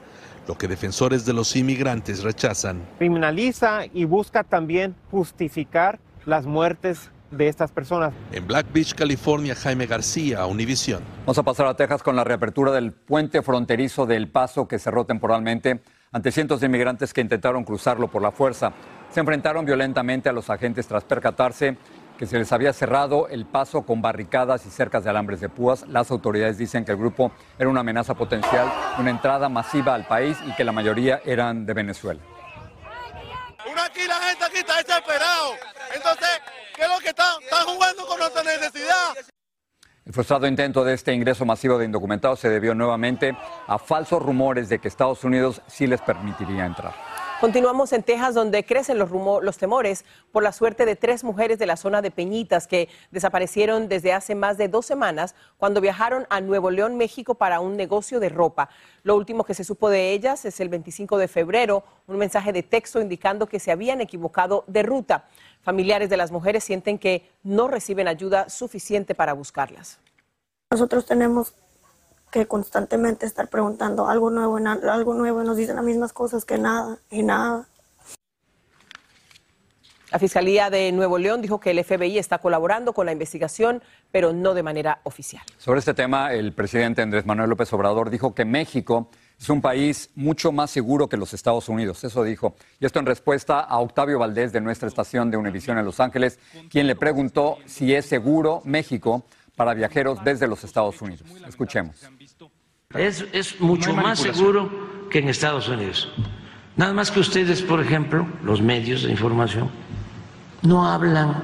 lo 0.46 0.56
que 0.56 0.68
defensores 0.68 1.24
de 1.24 1.32
los 1.32 1.54
inmigrantes 1.56 2.22
rechazan. 2.22 2.82
Criminaliza 2.98 3.86
y 3.92 4.04
busca 4.04 4.44
también 4.44 4.94
justificar 5.10 5.98
las 6.24 6.46
muertes 6.46 7.10
de 7.32 7.48
estas 7.48 7.72
personas. 7.72 8.12
En 8.30 8.46
Black 8.46 8.66
Beach, 8.72 8.94
California, 8.94 9.54
Jaime 9.54 9.86
García, 9.86 10.46
Univisión. 10.46 11.02
Vamos 11.20 11.38
a 11.38 11.42
pasar 11.42 11.66
a 11.66 11.74
Texas 11.74 12.02
con 12.02 12.14
la 12.14 12.24
reapertura 12.24 12.70
del 12.72 12.92
puente 12.92 13.42
fronterizo 13.42 14.06
del 14.06 14.28
Paso 14.28 14.68
que 14.68 14.78
cerró 14.78 15.04
temporalmente 15.04 15.80
ante 16.12 16.30
cientos 16.30 16.60
de 16.60 16.66
inmigrantes 16.66 17.12
que 17.12 17.22
intentaron 17.22 17.64
cruzarlo 17.64 18.08
por 18.08 18.22
la 18.22 18.30
fuerza. 18.30 18.72
Se 19.10 19.20
enfrentaron 19.20 19.64
violentamente 19.64 20.28
a 20.28 20.32
los 20.32 20.50
agentes 20.50 20.86
tras 20.86 21.04
percatarse 21.04 21.76
que 22.18 22.26
se 22.26 22.38
les 22.38 22.52
había 22.52 22.72
cerrado 22.72 23.28
el 23.28 23.46
paso 23.46 23.82
con 23.82 24.00
barricadas 24.02 24.64
y 24.66 24.70
cercas 24.70 25.04
de 25.04 25.10
alambres 25.10 25.40
de 25.40 25.48
púas. 25.48 25.86
Las 25.88 26.10
autoridades 26.10 26.58
dicen 26.58 26.84
que 26.84 26.92
el 26.92 26.98
grupo 26.98 27.32
era 27.58 27.68
una 27.68 27.80
amenaza 27.80 28.14
potencial, 28.14 28.70
una 28.98 29.10
entrada 29.10 29.48
masiva 29.48 29.94
al 29.94 30.06
país 30.06 30.38
y 30.46 30.54
que 30.54 30.64
la 30.64 30.72
mayoría 30.72 31.20
eran 31.24 31.66
de 31.66 31.74
Venezuela. 31.74 32.20
Aquí 33.80 34.06
la 34.06 34.14
gente 34.16 34.44
aquí 34.44 34.58
está 34.58 34.76
desesperado. 34.76 35.54
Entonces, 35.94 36.28
¿qué 36.74 36.82
es 36.82 36.88
lo 36.88 36.98
que 36.98 37.08
están? 37.08 37.42
Están 37.42 37.66
jugando 37.66 38.06
con 38.06 38.18
nuestra 38.18 38.42
necesidad. 38.42 39.14
El 40.04 40.12
frustrado 40.12 40.46
intento 40.48 40.84
de 40.84 40.94
este 40.94 41.12
ingreso 41.12 41.44
masivo 41.44 41.78
de 41.78 41.84
indocumentados 41.84 42.40
se 42.40 42.48
debió 42.48 42.74
nuevamente 42.74 43.36
a 43.68 43.78
falsos 43.78 44.20
rumores 44.20 44.68
de 44.68 44.80
que 44.80 44.88
Estados 44.88 45.22
Unidos 45.22 45.62
sí 45.68 45.86
les 45.86 46.00
permitiría 46.00 46.66
entrar. 46.66 46.92
Continuamos 47.42 47.92
en 47.92 48.04
Texas, 48.04 48.36
donde 48.36 48.64
crecen 48.64 49.00
los, 49.00 49.10
los 49.10 49.58
temores 49.58 50.04
por 50.30 50.44
la 50.44 50.52
suerte 50.52 50.86
de 50.86 50.94
tres 50.94 51.24
mujeres 51.24 51.58
de 51.58 51.66
la 51.66 51.76
zona 51.76 52.00
de 52.00 52.12
Peñitas 52.12 52.68
que 52.68 52.88
desaparecieron 53.10 53.88
desde 53.88 54.12
hace 54.12 54.36
más 54.36 54.58
de 54.58 54.68
dos 54.68 54.86
semanas 54.86 55.34
cuando 55.56 55.80
viajaron 55.80 56.24
a 56.30 56.40
Nuevo 56.40 56.70
León, 56.70 56.96
México, 56.96 57.34
para 57.34 57.58
un 57.58 57.76
negocio 57.76 58.20
de 58.20 58.28
ropa. 58.28 58.68
Lo 59.02 59.16
último 59.16 59.42
que 59.42 59.54
se 59.54 59.64
supo 59.64 59.90
de 59.90 60.12
ellas 60.12 60.44
es 60.44 60.60
el 60.60 60.68
25 60.68 61.18
de 61.18 61.26
febrero, 61.26 61.82
un 62.06 62.16
mensaje 62.16 62.52
de 62.52 62.62
texto 62.62 63.00
indicando 63.00 63.48
que 63.48 63.58
se 63.58 63.72
habían 63.72 64.00
equivocado 64.00 64.62
de 64.68 64.84
ruta. 64.84 65.24
Familiares 65.62 66.10
de 66.10 66.18
las 66.18 66.30
mujeres 66.30 66.62
sienten 66.62 66.96
que 66.96 67.28
no 67.42 67.66
reciben 67.66 68.06
ayuda 68.06 68.50
suficiente 68.50 69.16
para 69.16 69.32
buscarlas. 69.32 69.98
Nosotros 70.70 71.06
tenemos 71.06 71.56
que 72.32 72.46
constantemente 72.46 73.26
estar 73.26 73.48
preguntando 73.48 74.08
algo 74.08 74.30
nuevo, 74.30 74.56
algo 74.56 75.14
nuevo, 75.14 75.42
y 75.42 75.46
nos 75.46 75.56
dicen 75.56 75.76
las 75.76 75.84
mismas 75.84 76.12
cosas 76.12 76.44
que 76.44 76.58
nada 76.58 76.98
y 77.10 77.22
nada. 77.22 77.68
La 80.10 80.18
Fiscalía 80.18 80.68
de 80.68 80.92
Nuevo 80.92 81.18
León 81.18 81.40
dijo 81.40 81.60
que 81.60 81.70
el 81.70 81.84
FBI 81.84 82.18
está 82.18 82.38
colaborando 82.38 82.92
con 82.92 83.06
la 83.06 83.12
investigación, 83.12 83.82
pero 84.10 84.32
no 84.32 84.54
de 84.54 84.62
manera 84.62 85.00
oficial. 85.04 85.42
Sobre 85.58 85.78
este 85.78 85.94
tema, 85.94 86.32
el 86.32 86.52
presidente 86.52 87.02
Andrés 87.02 87.24
Manuel 87.24 87.50
López 87.50 87.72
Obrador 87.72 88.10
dijo 88.10 88.34
que 88.34 88.44
México 88.44 89.08
es 89.38 89.48
un 89.48 89.60
país 89.60 90.10
mucho 90.14 90.52
más 90.52 90.70
seguro 90.70 91.08
que 91.08 91.16
los 91.16 91.34
Estados 91.34 91.68
Unidos, 91.68 92.02
eso 92.04 92.24
dijo. 92.24 92.54
Y 92.80 92.86
esto 92.86 92.98
en 92.98 93.06
respuesta 93.06 93.60
a 93.60 93.78
Octavio 93.78 94.18
Valdés 94.18 94.52
de 94.52 94.60
nuestra 94.60 94.88
estación 94.88 95.30
de 95.30 95.36
Univisión 95.36 95.78
en 95.78 95.84
Los 95.84 96.00
Ángeles, 96.00 96.38
quien 96.70 96.86
le 96.86 96.94
preguntó 96.94 97.58
si 97.66 97.94
es 97.94 98.06
seguro 98.06 98.62
México 98.64 99.24
para 99.56 99.74
viajeros 99.74 100.22
desde 100.24 100.46
los 100.46 100.64
Estados 100.64 101.00
Unidos. 101.02 101.28
Escuchemos. 101.46 101.96
Es, 102.94 103.24
es 103.32 103.60
mucho 103.60 103.94
más 103.94 104.18
seguro 104.18 104.70
que 105.10 105.18
en 105.18 105.28
Estados 105.28 105.68
Unidos. 105.68 106.12
Nada 106.76 106.92
más 106.92 107.10
que 107.10 107.20
ustedes, 107.20 107.62
por 107.62 107.80
ejemplo, 107.80 108.26
los 108.42 108.60
medios 108.60 109.02
de 109.02 109.10
información, 109.10 109.70
no 110.62 110.86
hablan 110.86 111.42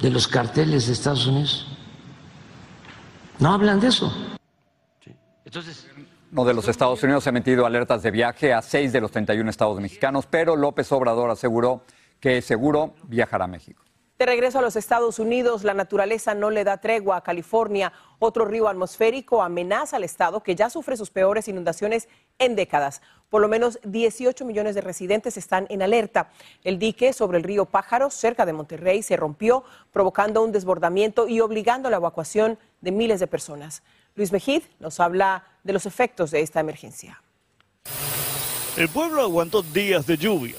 de 0.00 0.10
los 0.10 0.26
carteles 0.26 0.86
de 0.86 0.92
Estados 0.92 1.26
Unidos. 1.26 1.66
No 3.38 3.52
hablan 3.52 3.80
de 3.80 3.88
eso. 3.88 4.12
Entonces, 5.44 5.88
no 6.30 6.44
de 6.44 6.54
los 6.54 6.68
Estados 6.68 7.02
Unidos 7.02 7.26
ha 7.26 7.30
emitido 7.30 7.66
alertas 7.66 8.02
de 8.02 8.10
viaje 8.10 8.52
a 8.52 8.62
seis 8.62 8.92
de 8.92 9.00
los 9.00 9.10
31 9.10 9.48
estados 9.50 9.80
mexicanos, 9.80 10.26
pero 10.26 10.56
López 10.56 10.90
Obrador 10.92 11.30
aseguró 11.30 11.84
que 12.20 12.42
seguro 12.42 12.94
viajará 13.04 13.46
a 13.46 13.48
México. 13.48 13.82
De 14.20 14.26
regreso 14.26 14.58
a 14.58 14.62
los 14.62 14.76
Estados 14.76 15.18
Unidos, 15.18 15.64
la 15.64 15.72
naturaleza 15.72 16.34
no 16.34 16.50
le 16.50 16.62
da 16.62 16.76
tregua 16.76 17.16
a 17.16 17.20
California. 17.22 17.90
Otro 18.18 18.44
río 18.44 18.68
atmosférico 18.68 19.42
amenaza 19.42 19.96
al 19.96 20.04
estado 20.04 20.42
que 20.42 20.54
ya 20.54 20.68
sufre 20.68 20.98
sus 20.98 21.08
peores 21.08 21.48
inundaciones 21.48 22.06
en 22.38 22.54
décadas. 22.54 23.00
Por 23.30 23.40
lo 23.40 23.48
menos 23.48 23.78
18 23.82 24.44
millones 24.44 24.74
de 24.74 24.82
residentes 24.82 25.38
están 25.38 25.66
en 25.70 25.80
alerta. 25.80 26.28
El 26.64 26.78
dique 26.78 27.14
sobre 27.14 27.38
el 27.38 27.44
río 27.44 27.64
Pájaro, 27.64 28.10
cerca 28.10 28.44
de 28.44 28.52
Monterrey, 28.52 29.02
se 29.02 29.16
rompió, 29.16 29.64
provocando 29.90 30.44
un 30.44 30.52
desbordamiento 30.52 31.26
y 31.26 31.40
obligando 31.40 31.88
a 31.88 31.90
la 31.90 31.96
evacuación 31.96 32.58
de 32.82 32.92
miles 32.92 33.20
de 33.20 33.26
personas. 33.26 33.82
Luis 34.16 34.32
Mejid 34.32 34.64
nos 34.80 35.00
habla 35.00 35.44
de 35.64 35.72
los 35.72 35.86
efectos 35.86 36.30
de 36.30 36.42
esta 36.42 36.60
emergencia. 36.60 37.22
El 38.76 38.90
pueblo 38.90 39.22
aguantó 39.22 39.62
días 39.62 40.06
de 40.06 40.18
lluvia, 40.18 40.56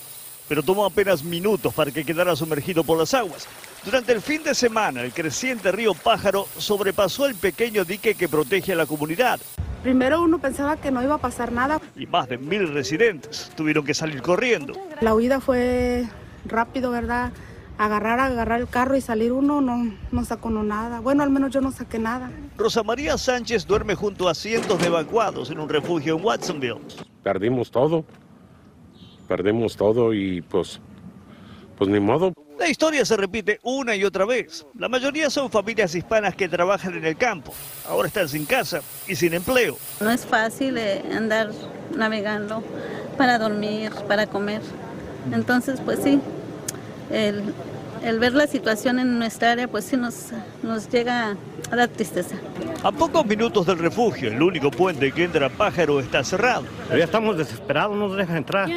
pero 0.52 0.64
tomó 0.64 0.84
apenas 0.84 1.24
minutos 1.24 1.74
para 1.74 1.92
que 1.92 2.04
quedara 2.04 2.36
sumergido 2.36 2.84
por 2.84 2.98
las 2.98 3.14
aguas. 3.14 3.48
Durante 3.86 4.12
el 4.12 4.20
fin 4.20 4.44
de 4.44 4.54
semana, 4.54 5.02
el 5.02 5.14
creciente 5.14 5.72
río 5.72 5.94
Pájaro 5.94 6.46
sobrepasó 6.58 7.26
el 7.26 7.36
pequeño 7.36 7.86
dique 7.86 8.16
que 8.16 8.28
protege 8.28 8.74
a 8.74 8.76
la 8.76 8.86
comunidad. 8.86 9.40
Primero 9.82 10.22
uno 10.22 10.40
pensaba 10.40 10.76
que 10.76 10.92
no 10.92 11.02
iba 11.02 11.16
a 11.16 11.20
pasar 11.20 11.54
nada. 11.54 11.80
Y 11.96 12.06
más 12.06 12.28
de 12.28 12.38
mil 12.38 12.68
residentes 12.74 13.50
tuvieron 13.56 13.86
que 13.86 13.94
salir 13.94 14.22
corriendo. 14.22 14.74
La 15.00 15.16
huida 15.16 15.40
fue 15.40 16.06
rápido, 16.44 16.92
¿verdad? 16.92 17.32
agarrar, 17.78 18.20
agarrar 18.20 18.60
el 18.60 18.68
carro 18.68 18.98
y 18.98 19.02
salir 19.02 19.32
uno, 19.32 19.62
no, 19.62 19.94
no 20.12 20.26
sacó 20.26 20.50
nada. 20.50 21.00
Bueno, 21.00 21.24
al 21.24 21.30
menos 21.30 21.52
yo 21.52 21.62
no 21.62 21.72
saqué 21.72 21.98
nada. 21.98 22.30
Rosa 22.58 22.84
María 22.84 23.18
Sánchez 23.18 23.66
duerme 23.66 23.96
junto 23.96 24.28
a 24.28 24.36
cientos 24.36 24.80
de 24.80 24.88
evacuados 24.88 25.50
en 25.50 25.60
un 25.60 25.70
refugio 25.70 26.18
en 26.18 26.26
Watsonville. 26.26 26.82
Perdimos 27.24 27.72
todo, 27.72 28.06
perdimos 29.32 29.78
todo 29.78 30.14
y 30.14 30.42
pues, 30.42 30.82
pues 31.78 31.90
ni 31.90 32.02
modo. 32.02 32.34
La 32.60 32.68
historia 32.68 33.06
se 33.06 33.16
repite 33.16 33.62
una 33.64 33.96
y 33.96 34.04
otra 34.04 34.26
vez. 34.26 34.66
La 34.78 34.90
mayoría 34.90 35.30
son 35.30 35.50
familias 35.50 35.96
hispanas 35.96 36.36
que 36.36 36.50
trabajan 36.50 36.96
en 36.96 37.06
el 37.06 37.16
campo. 37.16 37.54
Ahora 37.88 38.10
están 38.10 38.28
sin 38.28 38.46
casa 38.46 38.82
y 39.08 39.16
sin 39.16 39.34
empleo. 39.34 39.78
No 40.02 40.12
es 40.12 40.26
fácil 40.26 40.78
eh, 40.78 41.02
andar 41.16 41.52
navegando 41.96 42.62
para 43.18 43.40
dormir, 43.40 43.94
para 44.06 44.28
comer. 44.28 44.62
Entonces, 45.32 45.80
pues 45.80 46.00
sí, 46.04 46.20
el, 47.10 47.54
el 48.04 48.20
ver 48.20 48.34
la 48.34 48.48
situación 48.48 49.00
en 49.00 49.18
nuestra 49.18 49.54
área, 49.54 49.70
pues 49.70 49.86
sí 49.86 49.96
nos, 49.96 50.32
nos 50.62 50.90
llega 50.90 51.38
a 51.72 51.76
dar 51.78 51.88
tristeza. 51.88 52.36
A 52.84 52.92
pocos 52.92 53.26
minutos 53.26 53.66
del 53.66 53.80
refugio, 53.80 54.28
el 54.28 54.42
único 54.42 54.72
puente 54.72 55.10
que 55.14 55.24
entra 55.24 55.46
a 55.46 55.50
Pájaro 55.50 56.02
está 56.02 56.22
cerrado. 56.22 56.66
ya 56.90 57.06
estamos 57.06 57.38
desesperados, 57.38 57.96
no 57.96 58.10
nos 58.10 58.18
dejan 58.18 58.38
entrar. 58.38 58.70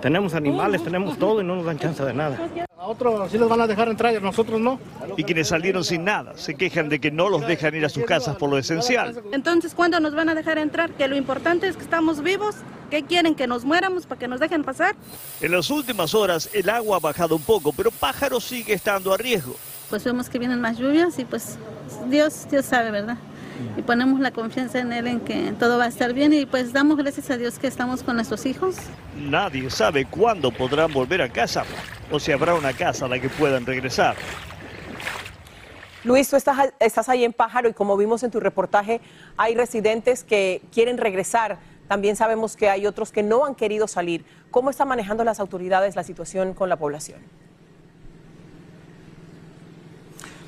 Tenemos 0.00 0.34
animales, 0.34 0.82
tenemos 0.82 1.18
todo 1.18 1.40
y 1.40 1.44
no 1.44 1.56
nos 1.56 1.64
dan 1.64 1.78
chance 1.78 2.02
de 2.02 2.14
nada. 2.14 2.38
A 2.78 2.86
otros 2.86 3.30
sí 3.30 3.38
les 3.38 3.48
van 3.48 3.60
a 3.60 3.66
dejar 3.66 3.88
entrar 3.88 4.12
y 4.14 4.16
a 4.16 4.20
nosotros 4.20 4.60
no. 4.60 4.80
Y 5.16 5.24
quienes 5.24 5.48
salieron 5.48 5.84
sin 5.84 6.04
nada 6.04 6.32
se 6.36 6.54
quejan 6.54 6.88
de 6.88 7.00
que 7.00 7.10
no 7.10 7.28
los 7.28 7.46
dejan 7.46 7.74
ir 7.74 7.84
a 7.84 7.88
sus 7.88 8.04
casas 8.04 8.36
por 8.36 8.48
lo 8.48 8.56
esencial. 8.56 9.22
Entonces, 9.32 9.74
¿cuándo 9.74 10.00
nos 10.00 10.14
van 10.14 10.28
a 10.30 10.34
dejar 10.34 10.58
entrar? 10.58 10.90
Que 10.92 11.06
lo 11.06 11.16
importante 11.16 11.68
es 11.68 11.76
que 11.76 11.82
estamos 11.82 12.22
vivos. 12.22 12.56
¿Qué 12.90 13.04
quieren? 13.04 13.34
¿Que 13.34 13.46
nos 13.46 13.64
muéramos 13.64 14.06
para 14.06 14.18
que 14.18 14.26
nos 14.26 14.40
dejen 14.40 14.64
pasar? 14.64 14.96
En 15.40 15.52
las 15.52 15.70
últimas 15.70 16.14
horas 16.14 16.48
el 16.52 16.68
agua 16.70 16.96
ha 16.96 17.00
bajado 17.00 17.36
un 17.36 17.42
poco, 17.42 17.72
pero 17.72 17.90
Pájaro 17.90 18.40
sigue 18.40 18.72
estando 18.72 19.12
a 19.12 19.16
riesgo. 19.16 19.54
Pues 19.90 20.02
vemos 20.04 20.28
que 20.28 20.38
vienen 20.38 20.60
más 20.60 20.78
lluvias 20.78 21.18
y 21.18 21.24
pues 21.24 21.58
Dios, 22.08 22.46
Dios 22.50 22.64
sabe, 22.64 22.90
¿verdad? 22.90 23.18
Y 23.76 23.82
ponemos 23.82 24.20
la 24.20 24.30
confianza 24.30 24.78
en 24.78 24.92
Él 24.92 25.06
en 25.06 25.20
que 25.20 25.52
todo 25.58 25.78
va 25.78 25.84
a 25.84 25.88
estar 25.88 26.12
bien 26.12 26.32
y 26.32 26.46
pues 26.46 26.72
damos 26.72 26.96
gracias 26.96 27.30
a 27.30 27.36
Dios 27.36 27.58
que 27.58 27.66
estamos 27.66 28.02
con 28.02 28.16
nuestros 28.16 28.46
hijos. 28.46 28.76
Nadie 29.16 29.70
sabe 29.70 30.04
cuándo 30.04 30.50
podrán 30.50 30.92
volver 30.92 31.22
a 31.22 31.28
casa 31.28 31.64
o 32.10 32.18
si 32.18 32.32
habrá 32.32 32.54
una 32.54 32.72
casa 32.72 33.06
a 33.06 33.08
la 33.08 33.18
que 33.18 33.28
puedan 33.28 33.66
regresar. 33.66 34.16
Luis, 36.02 36.30
tú 36.30 36.36
estás, 36.36 36.72
estás 36.80 37.08
ahí 37.08 37.24
en 37.24 37.32
Pájaro 37.32 37.68
y 37.68 37.74
como 37.74 37.96
vimos 37.96 38.22
en 38.22 38.30
tu 38.30 38.40
reportaje, 38.40 39.00
hay 39.36 39.54
residentes 39.54 40.24
que 40.24 40.62
quieren 40.72 40.96
regresar. 40.96 41.58
También 41.88 42.16
sabemos 42.16 42.56
que 42.56 42.70
hay 42.70 42.86
otros 42.86 43.12
que 43.12 43.22
no 43.22 43.44
han 43.44 43.54
querido 43.54 43.86
salir. 43.86 44.24
¿Cómo 44.50 44.70
están 44.70 44.88
manejando 44.88 45.24
las 45.24 45.40
autoridades 45.40 45.96
la 45.96 46.04
situación 46.04 46.54
con 46.54 46.68
la 46.68 46.76
población? 46.76 47.20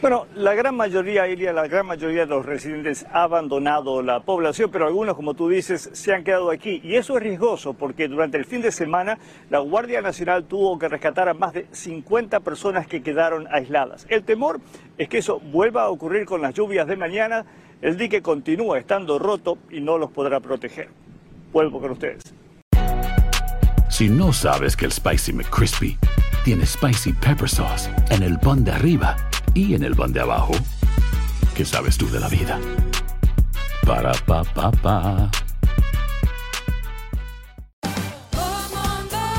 Bueno, 0.02 0.26
la 0.34 0.52
gran 0.54 0.74
mayoría, 0.74 1.28
Ilia, 1.28 1.52
la 1.52 1.68
gran 1.68 1.86
mayoría 1.86 2.22
de 2.22 2.26
los 2.26 2.44
residentes 2.44 3.06
ha 3.12 3.22
abandonado 3.22 4.02
la 4.02 4.18
población, 4.18 4.68
pero 4.72 4.88
algunos, 4.88 5.14
como 5.14 5.34
tú 5.34 5.48
dices, 5.48 5.90
se 5.92 6.12
han 6.12 6.24
quedado 6.24 6.50
aquí. 6.50 6.80
Y 6.82 6.96
eso 6.96 7.16
es 7.16 7.22
riesgoso 7.22 7.74
porque 7.74 8.08
durante 8.08 8.36
el 8.36 8.44
fin 8.44 8.62
de 8.62 8.72
semana 8.72 9.16
la 9.48 9.60
Guardia 9.60 10.02
Nacional 10.02 10.42
tuvo 10.42 10.76
que 10.76 10.88
rescatar 10.88 11.28
a 11.28 11.34
más 11.34 11.52
de 11.52 11.68
50 11.70 12.40
personas 12.40 12.88
que 12.88 13.00
quedaron 13.00 13.46
aisladas. 13.52 14.04
El 14.08 14.24
temor 14.24 14.58
es 14.98 15.08
que 15.08 15.18
eso 15.18 15.38
vuelva 15.38 15.84
a 15.84 15.90
ocurrir 15.90 16.26
con 16.26 16.42
las 16.42 16.52
lluvias 16.52 16.88
de 16.88 16.96
mañana. 16.96 17.44
El 17.80 17.96
dique 17.96 18.22
continúa 18.22 18.80
estando 18.80 19.20
roto 19.20 19.58
y 19.70 19.80
no 19.80 19.98
los 19.98 20.10
podrá 20.10 20.40
proteger. 20.40 20.88
Vuelvo 21.52 21.80
con 21.80 21.92
ustedes. 21.92 22.34
Si 23.88 24.08
no 24.08 24.32
sabes 24.32 24.76
que 24.76 24.84
el 24.84 24.90
Spicy 24.90 25.32
McCrispy 25.32 25.96
tiene 26.44 26.66
Spicy 26.66 27.12
Pepper 27.12 27.48
Sauce 27.48 27.88
en 28.10 28.24
el 28.24 28.36
pan 28.40 28.64
de 28.64 28.72
arriba, 28.72 29.16
y 29.54 29.74
en 29.74 29.82
el 29.82 29.94
pan 29.94 30.12
de 30.12 30.20
abajo, 30.20 30.52
¿qué 31.54 31.64
sabes 31.64 31.96
tú 31.98 32.08
de 32.10 32.20
la 32.20 32.28
vida? 32.28 32.58
Para 33.86 34.12
pa 34.26 34.44
pa 34.44 34.70
pa. 34.70 35.30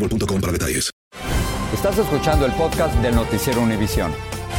boostmobile.com 0.00 0.40
para 0.40 0.52
detalles. 0.52 0.90
Estás 1.72 1.98
escuchando 1.98 2.46
el 2.46 2.52
podcast 2.52 2.94
del 2.96 3.14
Noticiero 3.14 3.60
Univisión. 3.60 4.12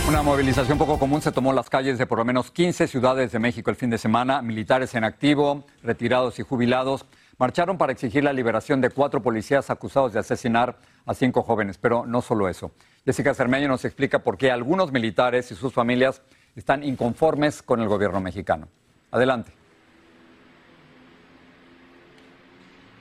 Una 0.08 0.22
movilización 0.24 0.78
poco 0.78 0.98
común 0.98 1.22
se 1.22 1.32
tomó 1.32 1.54
las 1.54 1.70
calles 1.70 1.98
de 1.98 2.08
por 2.08 2.18
lo 2.18 2.26
menos 2.26 2.52
15 2.52 2.88
ciudades 2.88 3.32
de 3.32 3.40
México 3.40 3.70
el 3.70 3.76
fin 3.76 3.90
de 3.90 3.98
semana. 3.98 4.42
Militares 4.42 4.96
en 4.96 5.04
activo, 5.04 5.66
retirados 5.84 6.40
y 6.40 6.44
jubilados 6.44 7.06
marcharon 7.38 7.78
para 7.78 7.92
exigir 7.92 8.24
la 8.24 8.34
liberación 8.34 8.82
de 8.82 8.90
cuatro 8.90 9.22
policías 9.22 9.70
acusados 9.70 10.14
de 10.14 10.20
asesinar 10.20 10.80
a 11.06 11.14
cinco 11.14 11.44
jóvenes. 11.44 11.78
Pero 11.78 12.06
no 12.06 12.22
solo 12.22 12.50
eso. 12.50 12.72
Jessica 13.06 13.34
Cermeño 13.34 13.68
nos 13.68 13.86
explica 13.86 14.20
por 14.20 14.38
qué 14.38 14.52
algunos 14.52 14.92
militares 14.92 15.52
y 15.52 15.56
sus 15.56 15.74
familias 15.74 16.22
están 16.56 16.84
inconformes 16.84 17.62
con 17.62 17.82
el 17.82 17.88
gobierno 17.88 18.22
mexicano. 18.22 18.68
Adelante. 19.12 19.61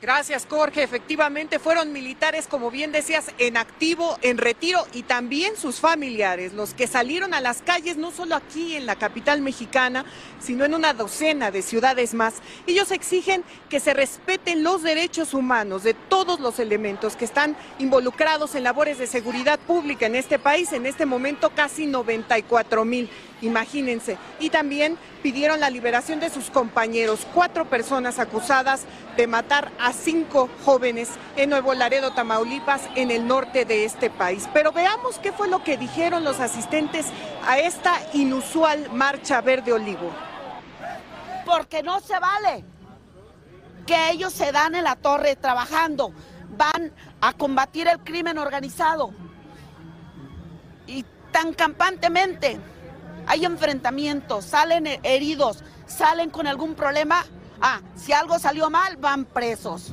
Gracias, 0.03 0.47
Jorge. 0.49 0.83
Efectivamente, 0.83 1.59
fueron 1.59 1.93
militares, 1.93 2.47
como 2.47 2.71
bien 2.71 2.91
decías, 2.91 3.27
en 3.37 3.59
activo, 3.59 4.17
en 4.23 4.39
retiro 4.39 4.87
y 4.95 5.03
también 5.03 5.57
sus 5.59 5.79
familiares, 5.79 6.55
los 6.55 6.73
que 6.73 6.87
salieron 6.87 7.35
a 7.35 7.43
las 7.43 7.61
calles, 7.61 7.99
no 7.99 8.11
solo 8.11 8.35
aquí 8.35 8.77
en 8.77 8.87
la 8.87 8.97
capital 8.97 9.43
mexicana, 9.43 10.07
sino 10.41 10.65
en 10.65 10.73
una 10.73 10.95
docena 10.95 11.51
de 11.51 11.61
ciudades 11.61 12.15
más. 12.15 12.37
Ellos 12.67 12.93
exigen 12.93 13.45
que 13.69 13.79
se 13.79 13.93
respeten 13.93 14.63
los 14.63 14.83
derechos 14.83 15.35
humanos 15.35 15.83
de 15.83 15.93
todos 15.93 16.41
los 16.41 16.61
elementos 16.61 17.15
que 17.15 17.27
están 17.27 17.55
involucrados 17.79 18.55
en 18.55 18.65
labores 18.65 18.97
de 18.97 19.07
seguridad 19.07 19.59
pública 19.59 20.07
en 20.07 20.15
este 20.15 20.39
país, 20.39 20.73
en 20.73 20.87
este 20.87 21.05
momento 21.05 21.51
casi 21.51 21.87
94 21.87 22.87
mil 22.87 23.11
imagínense. 23.43 24.19
Y 24.39 24.51
también 24.51 24.97
pidieron 25.23 25.61
la 25.61 25.71
liberación 25.71 26.21
de 26.21 26.31
sus 26.31 26.51
compañeros, 26.51 27.27
cuatro 27.35 27.67
personas 27.67 28.19
acusadas 28.19 28.85
de 29.17 29.27
matar 29.27 29.71
a 29.79 29.93
cinco 29.93 30.49
jóvenes 30.65 31.11
en 31.37 31.51
Nuevo 31.51 31.75
Laredo, 31.75 32.13
Tamaulipas, 32.13 32.83
en 32.95 33.11
el 33.11 33.27
norte 33.27 33.65
de 33.65 33.85
este 33.85 34.11
país. 34.11 34.49
Pero 34.53 34.73
veamos 34.73 35.19
qué 35.19 35.33
fue 35.33 35.49
lo 35.49 35.63
que 35.63 35.77
dijeron 35.77 36.25
los 36.25 36.41
asistentes 36.41 37.07
a 37.47 37.59
esta 37.59 37.95
inusual 38.15 38.91
marcha 38.93 39.41
verde 39.41 39.73
olivo. 39.73 40.11
Porque 41.45 41.83
no 41.83 42.01
se 42.01 42.19
vale 42.19 42.65
que 43.87 44.11
ellos 44.11 44.33
se 44.33 44.53
dan 44.53 44.75
en 44.75 44.85
la 44.85 44.97
torre 44.97 45.37
trabajando, 45.37 46.13
van 46.57 46.93
a 47.21 47.33
combatir 47.33 47.89
el 47.89 47.99
crimen 48.01 48.39
organizado 48.39 49.13
y 50.87 51.05
tan 51.33 51.53
campantemente 51.53 52.61
hay 53.31 53.45
enfrentamientos, 53.45 54.45
salen 54.45 54.89
heridos, 55.05 55.63
salen 55.87 56.31
con 56.31 56.49
algún 56.49 56.75
problema. 56.75 57.25
Ah, 57.61 57.81
si 57.95 58.13
algo 58.13 58.41
salió 58.41 58.71
mal, 58.71 58.97
van 58.97 59.25
presos. 59.25 59.93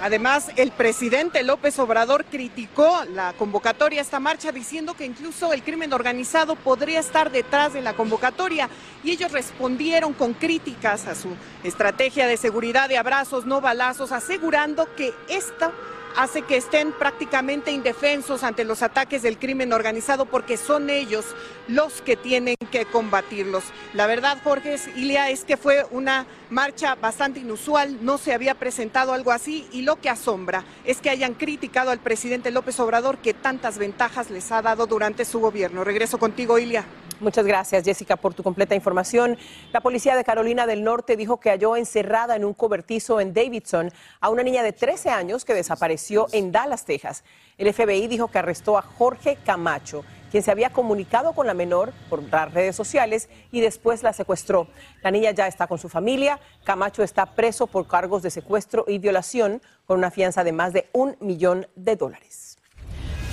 Además, 0.00 0.52
el 0.54 0.70
presidente 0.70 1.42
López 1.42 1.76
Obrador 1.80 2.24
criticó 2.24 3.02
la 3.12 3.32
convocatoria 3.32 3.98
a 3.98 4.02
esta 4.02 4.20
marcha 4.20 4.52
diciendo 4.52 4.94
que 4.94 5.06
incluso 5.06 5.52
el 5.52 5.64
crimen 5.64 5.92
organizado 5.92 6.54
podría 6.54 7.00
estar 7.00 7.32
detrás 7.32 7.72
de 7.72 7.82
la 7.82 7.94
convocatoria 7.94 8.70
y 9.02 9.10
ellos 9.10 9.32
respondieron 9.32 10.12
con 10.12 10.34
críticas 10.34 11.08
a 11.08 11.16
su 11.16 11.30
estrategia 11.64 12.28
de 12.28 12.36
seguridad 12.36 12.88
de 12.88 12.96
abrazos, 12.96 13.44
no 13.44 13.60
balazos, 13.60 14.12
asegurando 14.12 14.94
que 14.94 15.12
esta 15.28 15.72
hace 16.18 16.42
que 16.42 16.56
estén 16.56 16.90
prácticamente 16.90 17.70
indefensos 17.70 18.42
ante 18.42 18.64
los 18.64 18.82
ataques 18.82 19.22
del 19.22 19.38
crimen 19.38 19.72
organizado 19.72 20.26
porque 20.26 20.56
son 20.56 20.90
ellos 20.90 21.24
los 21.68 22.02
que 22.02 22.16
tienen 22.16 22.56
que 22.72 22.86
combatirlos. 22.86 23.62
La 23.94 24.08
verdad, 24.08 24.36
Jorge 24.42 24.76
Ilia, 24.96 25.30
es 25.30 25.44
que 25.44 25.56
fue 25.56 25.86
una 25.92 26.26
marcha 26.50 26.96
bastante 26.96 27.38
inusual, 27.38 28.04
no 28.04 28.18
se 28.18 28.34
había 28.34 28.56
presentado 28.56 29.12
algo 29.12 29.30
así 29.30 29.68
y 29.70 29.82
lo 29.82 30.00
que 30.00 30.10
asombra 30.10 30.64
es 30.84 31.00
que 31.00 31.10
hayan 31.10 31.34
criticado 31.34 31.92
al 31.92 32.00
presidente 32.00 32.50
López 32.50 32.80
Obrador 32.80 33.18
que 33.18 33.32
tantas 33.32 33.78
ventajas 33.78 34.28
les 34.28 34.50
ha 34.50 34.60
dado 34.60 34.88
durante 34.88 35.24
su 35.24 35.38
gobierno. 35.38 35.84
Regreso 35.84 36.18
contigo, 36.18 36.58
Ilia. 36.58 36.84
Muchas 37.20 37.44
gracias, 37.46 37.84
Jessica, 37.84 38.14
por 38.14 38.32
tu 38.32 38.44
completa 38.44 38.76
información. 38.76 39.36
La 39.72 39.80
policía 39.80 40.14
de 40.14 40.22
Carolina 40.22 40.68
del 40.68 40.84
Norte 40.84 41.16
dijo 41.16 41.40
que 41.40 41.50
halló 41.50 41.74
encerrada 41.74 42.36
en 42.36 42.44
un 42.44 42.54
cobertizo 42.54 43.20
en 43.20 43.34
Davidson 43.34 43.90
a 44.20 44.28
una 44.28 44.44
niña 44.44 44.62
de 44.62 44.72
13 44.72 45.10
años 45.10 45.44
que 45.44 45.52
desapareció 45.52 46.28
en 46.30 46.52
Dallas, 46.52 46.84
Texas. 46.84 47.24
El 47.56 47.74
FBI 47.74 48.06
dijo 48.06 48.28
que 48.28 48.38
arrestó 48.38 48.78
a 48.78 48.82
Jorge 48.82 49.36
Camacho, 49.44 50.04
quien 50.30 50.44
se 50.44 50.52
había 50.52 50.70
comunicado 50.70 51.32
con 51.32 51.48
la 51.48 51.54
menor 51.54 51.92
por 52.08 52.22
las 52.22 52.54
redes 52.54 52.76
sociales 52.76 53.28
y 53.50 53.62
después 53.62 54.04
la 54.04 54.12
secuestró. 54.12 54.68
La 55.02 55.10
niña 55.10 55.32
ya 55.32 55.48
está 55.48 55.66
con 55.66 55.78
su 55.78 55.88
familia. 55.88 56.38
Camacho 56.62 57.02
está 57.02 57.26
preso 57.26 57.66
por 57.66 57.88
cargos 57.88 58.22
de 58.22 58.30
secuestro 58.30 58.84
y 58.86 58.98
violación 58.98 59.60
con 59.86 59.98
una 59.98 60.12
fianza 60.12 60.44
de 60.44 60.52
más 60.52 60.72
de 60.72 60.88
un 60.92 61.16
millón 61.18 61.66
de 61.74 61.96
dólares. 61.96 62.57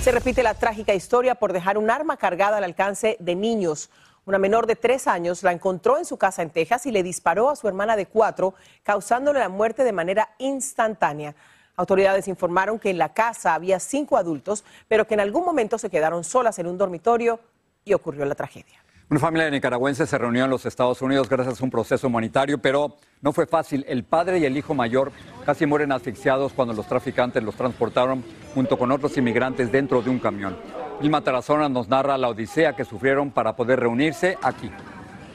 Se 0.06 0.12
repite 0.12 0.44
la 0.44 0.54
trágica 0.54 0.94
historia 0.94 1.34
por 1.34 1.52
dejar 1.52 1.76
un 1.76 1.90
arma 1.90 2.16
cargada 2.16 2.58
al 2.58 2.62
alcance 2.62 3.16
de 3.18 3.34
niños. 3.34 3.90
Una 4.24 4.38
menor 4.38 4.68
de 4.68 4.76
tres 4.76 5.08
años 5.08 5.42
la 5.42 5.50
encontró 5.50 5.98
en 5.98 6.04
su 6.04 6.16
casa 6.16 6.42
en 6.42 6.50
Texas 6.50 6.86
y 6.86 6.92
le 6.92 7.02
disparó 7.02 7.50
a 7.50 7.56
su 7.56 7.66
hermana 7.66 7.96
de 7.96 8.06
cuatro, 8.06 8.54
causándole 8.84 9.40
la 9.40 9.48
muerte 9.48 9.82
de 9.82 9.90
manera 9.90 10.28
instantánea. 10.38 11.34
Autoridades 11.74 12.28
informaron 12.28 12.78
que 12.78 12.90
en 12.90 12.98
la 12.98 13.14
casa 13.14 13.52
había 13.54 13.80
cinco 13.80 14.16
adultos, 14.16 14.62
pero 14.86 15.08
que 15.08 15.14
en 15.14 15.20
algún 15.22 15.44
momento 15.44 15.76
se 15.76 15.90
quedaron 15.90 16.22
solas 16.22 16.60
en 16.60 16.68
un 16.68 16.78
dormitorio 16.78 17.40
y 17.84 17.92
ocurrió 17.92 18.24
la 18.26 18.36
tragedia. 18.36 18.85
Una 19.08 19.20
familia 19.20 19.44
de 19.44 19.52
nicaragüenses 19.52 20.10
se 20.10 20.18
reunió 20.18 20.46
en 20.46 20.50
los 20.50 20.66
Estados 20.66 21.00
Unidos 21.00 21.28
gracias 21.28 21.60
a 21.60 21.64
un 21.64 21.70
proceso 21.70 22.08
humanitario, 22.08 22.58
pero 22.58 22.96
no 23.22 23.32
fue 23.32 23.46
fácil. 23.46 23.84
El 23.86 24.02
padre 24.02 24.40
y 24.40 24.44
el 24.44 24.56
hijo 24.56 24.74
mayor 24.74 25.12
casi 25.44 25.64
mueren 25.64 25.92
asfixiados 25.92 26.52
cuando 26.52 26.74
los 26.74 26.88
traficantes 26.88 27.40
los 27.44 27.54
transportaron 27.54 28.24
junto 28.52 28.76
con 28.76 28.90
otros 28.90 29.16
inmigrantes 29.16 29.70
dentro 29.70 30.02
de 30.02 30.10
un 30.10 30.18
camión. 30.18 30.56
Vilma 31.00 31.20
Tarazona 31.20 31.68
nos 31.68 31.88
narra 31.88 32.18
la 32.18 32.28
odisea 32.28 32.74
que 32.74 32.84
sufrieron 32.84 33.30
para 33.30 33.54
poder 33.54 33.78
reunirse 33.78 34.38
aquí, 34.42 34.72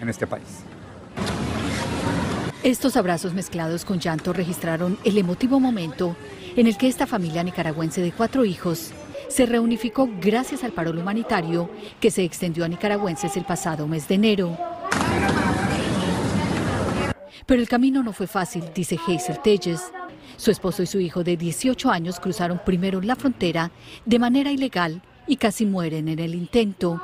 en 0.01 0.09
este 0.09 0.27
país. 0.27 0.65
Estos 2.63 2.97
abrazos 2.97 3.33
mezclados 3.33 3.85
con 3.85 3.99
llanto 3.99 4.33
registraron 4.33 4.97
el 5.05 5.17
emotivo 5.17 5.61
momento 5.61 6.17
en 6.57 6.67
el 6.67 6.77
que 6.77 6.89
esta 6.89 7.07
familia 7.07 7.41
nicaragüense 7.41 8.01
de 8.01 8.11
cuatro 8.11 8.43
hijos 8.43 8.91
se 9.31 9.45
reunificó 9.45 10.09
gracias 10.19 10.63
al 10.63 10.73
paro 10.73 10.91
humanitario 10.91 11.69
que 11.99 12.11
se 12.11 12.23
extendió 12.23 12.65
a 12.65 12.67
nicaragüenses 12.67 13.37
el 13.37 13.45
pasado 13.45 13.87
mes 13.87 14.07
de 14.07 14.15
enero. 14.15 14.57
Pero 17.45 17.61
el 17.61 17.67
camino 17.67 18.03
no 18.03 18.13
fue 18.13 18.27
fácil, 18.27 18.65
dice 18.75 18.99
Hazel 19.07 19.39
Telles. 19.41 19.91
Su 20.35 20.51
esposo 20.51 20.83
y 20.83 20.87
su 20.87 20.99
hijo 20.99 21.23
de 21.23 21.37
18 21.37 21.89
años 21.89 22.19
cruzaron 22.19 22.61
primero 22.65 23.01
la 23.01 23.15
frontera 23.15 23.71
de 24.05 24.19
manera 24.19 24.51
ilegal 24.51 25.01
y 25.27 25.37
casi 25.37 25.65
mueren 25.65 26.09
en 26.09 26.19
el 26.19 26.35
intento. 26.35 27.01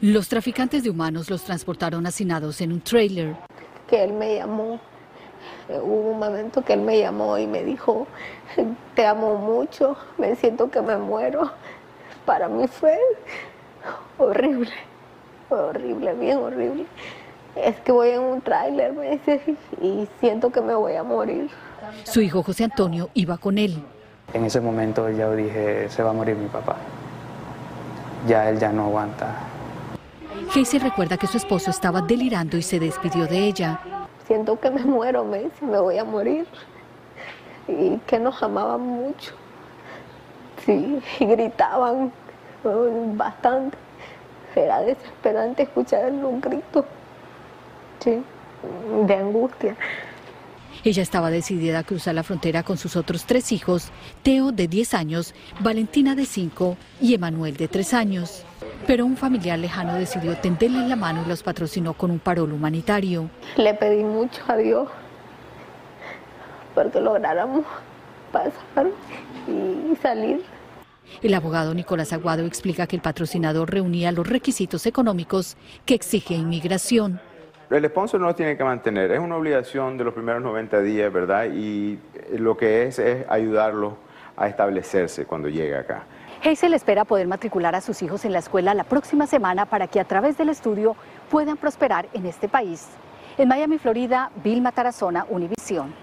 Los 0.00 0.28
traficantes 0.28 0.82
de 0.82 0.90
humanos 0.90 1.30
los 1.30 1.44
transportaron 1.44 2.06
hacinados 2.06 2.60
en 2.60 2.72
un 2.72 2.80
trailer. 2.80 3.36
Que 3.88 4.02
él 4.02 4.12
me 4.12 4.36
llamó 4.36 4.80
hubo 5.68 6.10
un 6.10 6.18
momento 6.18 6.62
que 6.62 6.74
él 6.74 6.80
me 6.80 6.98
llamó 6.98 7.38
y 7.38 7.46
me 7.46 7.62
dijo, 7.62 8.06
te 8.94 9.06
amo 9.06 9.36
mucho, 9.36 9.96
me 10.18 10.36
siento 10.36 10.70
que 10.70 10.80
me 10.80 10.96
muero. 10.96 11.50
Para 12.24 12.48
mí 12.48 12.66
fue 12.68 12.98
horrible, 14.18 14.72
fue 15.48 15.60
horrible, 15.60 16.14
bien 16.14 16.38
horrible. 16.38 16.86
Es 17.56 17.76
que 17.80 17.92
voy 17.92 18.10
en 18.10 18.20
un 18.20 18.40
tráiler, 18.40 18.92
me 18.92 19.10
dice, 19.12 19.40
y 19.80 20.08
siento 20.20 20.50
que 20.50 20.60
me 20.60 20.74
voy 20.74 20.96
a 20.96 21.02
morir. 21.02 21.50
Su 22.04 22.20
hijo 22.20 22.42
José 22.42 22.64
Antonio 22.64 23.10
iba 23.14 23.36
con 23.38 23.58
él. 23.58 23.82
En 24.32 24.44
ese 24.44 24.60
momento 24.60 25.10
yo 25.10 25.34
dije, 25.36 25.88
se 25.90 26.02
va 26.02 26.10
a 26.10 26.12
morir 26.12 26.36
mi 26.36 26.48
papá. 26.48 26.76
Ya 28.26 28.48
él 28.48 28.58
ya 28.58 28.72
no 28.72 28.86
aguanta. 28.86 29.36
Casey 30.52 30.80
recuerda 30.80 31.16
que 31.16 31.26
su 31.26 31.36
esposo 31.36 31.70
estaba 31.70 32.00
delirando 32.00 32.56
y 32.56 32.62
se 32.62 32.80
despidió 32.80 33.26
de 33.26 33.38
ella. 33.38 33.80
Siento 34.26 34.58
que 34.58 34.70
me 34.70 34.84
muero, 34.84 35.24
me 35.24 35.44
dice, 35.44 35.64
me 35.64 35.78
voy 35.78 35.98
a 35.98 36.04
morir. 36.04 36.46
Y 37.68 37.98
que 38.06 38.18
nos 38.18 38.42
amaban 38.42 38.80
mucho. 38.80 39.32
Sí, 40.64 41.00
y 41.20 41.24
gritaban 41.26 42.12
bastante. 43.16 43.76
Era 44.54 44.80
desesperante 44.80 45.64
escuchar 45.64 46.12
un 46.12 46.40
grito. 46.40 46.84
Sí, 48.00 48.22
de 49.06 49.14
angustia. 49.14 49.76
Ella 50.84 51.02
estaba 51.02 51.30
decidida 51.30 51.78
a 51.78 51.82
cruzar 51.82 52.14
la 52.14 52.22
frontera 52.22 52.62
con 52.62 52.76
sus 52.76 52.96
otros 52.96 53.24
tres 53.24 53.52
hijos, 53.52 53.90
Teo 54.22 54.52
de 54.52 54.68
10 54.68 54.94
años, 54.94 55.34
Valentina 55.60 56.14
de 56.14 56.26
5 56.26 56.76
y 57.00 57.14
Emanuel 57.14 57.56
de 57.56 57.68
3 57.68 57.94
años. 57.94 58.44
Pero 58.86 59.06
un 59.06 59.16
familiar 59.16 59.58
lejano 59.58 59.94
decidió 59.94 60.36
tenderle 60.36 60.86
la 60.86 60.96
mano 60.96 61.22
y 61.24 61.28
los 61.28 61.42
patrocinó 61.42 61.94
con 61.94 62.10
un 62.10 62.18
parol 62.18 62.52
humanitario. 62.52 63.30
Le 63.56 63.74
pedí 63.74 64.04
mucho 64.04 64.42
a 64.46 64.56
Dios 64.56 64.88
porque 66.74 67.00
lográramos 67.00 67.64
pasar 68.32 68.88
y 69.46 69.96
salir. 69.96 70.42
El 71.22 71.34
abogado 71.34 71.72
Nicolás 71.74 72.12
Aguado 72.12 72.44
explica 72.44 72.86
que 72.86 72.96
el 72.96 73.02
patrocinador 73.02 73.70
reunía 73.70 74.12
los 74.12 74.26
requisitos 74.26 74.84
económicos 74.86 75.56
que 75.86 75.94
exige 75.94 76.34
inmigración. 76.34 77.20
El 77.70 77.86
sponsor 77.86 78.20
no 78.20 78.26
lo 78.26 78.34
tiene 78.34 78.56
que 78.56 78.64
mantener, 78.64 79.10
es 79.12 79.20
una 79.20 79.36
obligación 79.36 79.96
de 79.96 80.04
los 80.04 80.12
primeros 80.12 80.42
90 80.42 80.80
días, 80.80 81.12
¿verdad? 81.12 81.46
Y 81.52 81.98
lo 82.36 82.56
que 82.56 82.84
es 82.84 82.98
es 82.98 83.24
ayudarlo 83.28 83.96
a 84.36 84.48
establecerse 84.48 85.24
cuando 85.24 85.48
llegue 85.48 85.76
acá. 85.76 86.04
Hazel 86.46 86.74
espera 86.74 87.06
poder 87.06 87.26
matricular 87.26 87.74
a 87.74 87.80
sus 87.80 88.02
hijos 88.02 88.26
en 88.26 88.32
la 88.34 88.38
escuela 88.38 88.74
la 88.74 88.84
próxima 88.84 89.26
semana 89.26 89.64
para 89.64 89.86
que 89.86 89.98
a 89.98 90.04
través 90.04 90.36
del 90.36 90.50
estudio 90.50 90.94
puedan 91.30 91.56
prosperar 91.56 92.06
en 92.12 92.26
este 92.26 92.50
país. 92.50 92.86
En 93.38 93.48
Miami, 93.48 93.78
Florida, 93.78 94.30
Vilma 94.44 94.70
Tarazona, 94.70 95.26
Univisión. 95.30 95.94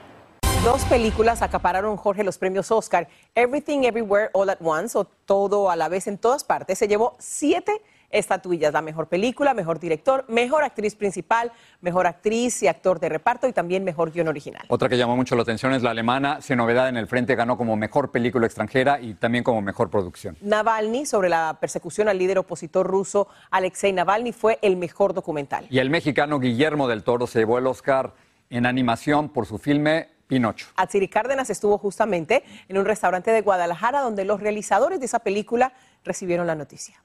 Dos 0.64 0.84
películas 0.86 1.44
acapararon 1.44 1.96
Jorge 1.96 2.24
los 2.24 2.40
premios 2.40 2.72
Oscar. 2.72 3.08
Everything 3.36 3.84
Everywhere 3.84 4.32
All 4.34 4.50
at 4.50 4.58
Once 4.62 4.98
o 4.98 5.06
Todo 5.06 5.70
a 5.70 5.76
la 5.76 5.90
vez 5.90 6.08
en 6.08 6.18
todas 6.18 6.44
partes 6.44 6.80
se 6.80 6.88
llevó 6.88 7.16
siete 7.20 7.80
estatuillas, 8.12 8.74
la 8.74 8.82
mejor 8.82 9.08
película, 9.08 9.54
mejor 9.54 9.80
director, 9.80 10.26
mejor 10.28 10.64
actriz 10.64 10.96
principal, 10.96 11.52
mejor 11.82 12.08
actriz 12.08 12.62
y 12.64 12.68
actor 12.68 13.00
de 13.00 13.10
reparto 13.10 13.48
y 13.48 13.54
también 13.54 13.84
mejor 13.84 14.12
guion 14.12 14.28
original. 14.28 14.64
Otra 14.68 14.90
que 14.90 14.98
llamó 14.98 15.16
mucho 15.16 15.36
la 15.36 15.44
atención 15.44 15.74
es 15.74 15.84
la 15.84 15.92
alemana, 15.92 16.42
Sin 16.42 16.58
Novedad 16.58 16.90
en 16.90 16.98
el 16.98 17.08
Frente, 17.08 17.36
ganó 17.36 17.58
como 17.58 17.76
mejor 17.76 18.12
película 18.12 18.46
extranjera 18.46 19.00
y 19.00 19.14
también 19.14 19.44
como 19.44 19.62
mejor 19.62 19.90
producción. 19.90 20.38
Navalny, 20.42 21.06
sobre 21.06 21.30
la 21.30 21.58
persecución 21.60 22.08
al 22.08 22.18
líder 22.18 22.40
opositor 22.40 22.86
ruso 22.86 23.28
Alexei 23.50 23.94
Navalny, 23.94 24.32
fue 24.32 24.60
el 24.62 24.78
mejor 24.78 25.14
documental. 25.14 25.68
Y 25.70 25.80
el 25.80 25.90
mexicano 25.90 26.40
Guillermo 26.40 26.88
del 26.88 27.04
Toro 27.04 27.28
se 27.28 27.40
llevó 27.40 27.58
el 27.58 27.68
Oscar 27.68 28.14
en 28.50 28.66
animación 28.66 29.30
por 29.30 29.46
su 29.46 29.58
filme 29.58 30.10
Pinocho. 30.28 30.68
Atsiri 30.78 31.10
Cárdenas 31.10 31.50
estuvo 31.50 31.78
justamente 31.78 32.44
en 32.70 32.78
un 32.78 32.86
restaurante 32.86 33.32
de 33.32 33.42
Guadalajara 33.42 34.02
donde 34.02 34.24
los 34.24 34.40
realizadores 34.40 35.00
de 35.00 35.06
esa 35.06 35.20
película 35.20 35.74
recibieron 36.06 36.48
la 36.48 36.56
noticia. 36.56 37.02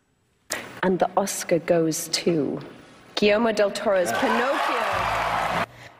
And 0.87 1.01
the 1.01 1.09
Oscar 1.16 1.59
goes 1.59 2.09
to 2.25 2.61
Guillermo 3.16 3.53
del 3.53 3.72
Toro's 3.72 4.12
Pinocchio. 4.12 4.77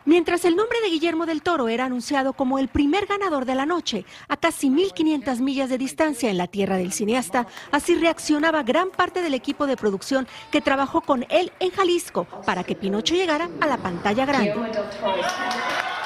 Mientras 0.05 0.45
el 0.45 0.55
nombre 0.55 0.79
de 0.81 0.91
Guillermo 0.91 1.27
del 1.27 1.43
Toro 1.43 1.67
era 1.67 1.87
anunciado 1.87 2.35
como 2.35 2.61
el 2.61 2.69
primer 2.69 3.07
ganador 3.07 3.47
de 3.47 3.57
la 3.57 3.67
noche, 3.67 4.05
a 4.29 4.37
casi 4.37 4.71
1.500 4.71 5.41
millas 5.41 5.71
de 5.71 5.79
distancia 5.79 6.31
en 6.31 6.39
la 6.39 6.47
tierra 6.47 6.77
del 6.77 6.93
cineasta, 6.93 7.49
así 7.73 7.97
reaccionaba 7.97 8.63
gran 8.63 8.91
parte 8.91 9.23
del 9.23 9.35
equipo 9.35 9.67
de 9.67 9.77
producción 9.77 10.29
que 10.53 10.61
trabajó 10.61 11.01
con 11.01 11.27
él 11.31 11.51
en 11.59 11.73
Jalisco 11.73 12.29
para 12.47 12.63
que 12.63 12.77
Pinocho 12.77 13.17
llegara 13.17 13.51
a 13.61 13.67
la 13.67 13.79
pantalla 13.79 14.25
grande. 14.25 14.55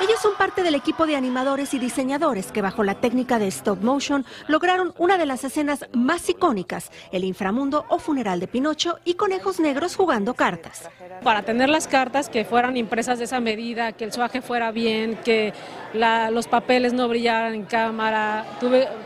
Ellos 0.00 0.18
son 0.22 0.34
parte 0.34 0.62
del 0.62 0.74
equipo 0.74 1.06
de 1.06 1.14
animadores 1.14 1.74
y 1.74 1.78
diseñadores 1.78 2.52
que 2.52 2.62
bajo 2.62 2.82
la 2.82 2.94
técnica 2.94 3.38
de 3.38 3.48
stop 3.48 3.82
motion 3.82 4.24
lograron 4.48 4.94
una 4.96 5.18
de 5.18 5.26
las 5.26 5.44
escenas 5.44 5.84
más 5.92 6.26
icónicas, 6.30 6.90
el 7.12 7.22
inframundo 7.22 7.84
o 7.90 7.98
funeral 7.98 8.40
de 8.40 8.46
Pinocho 8.46 8.98
y 9.04 9.14
conejos 9.14 9.60
negros 9.60 9.96
jugando 9.96 10.32
cartas. 10.32 10.88
Para 11.22 11.42
tener 11.42 11.68
las 11.68 11.86
cartas 11.86 12.30
que 12.30 12.46
fueran 12.46 12.78
impresas 12.78 13.18
de 13.18 13.26
esa 13.26 13.40
medida, 13.40 13.92
que 13.92 14.04
el 14.04 14.12
suaje 14.12 14.40
fuera 14.40 14.70
bien, 14.70 15.18
que 15.22 15.52
los 15.92 16.48
papeles 16.48 16.94
no 16.94 17.06
brillaran 17.06 17.54
en 17.54 17.64
cámara, 17.64 18.46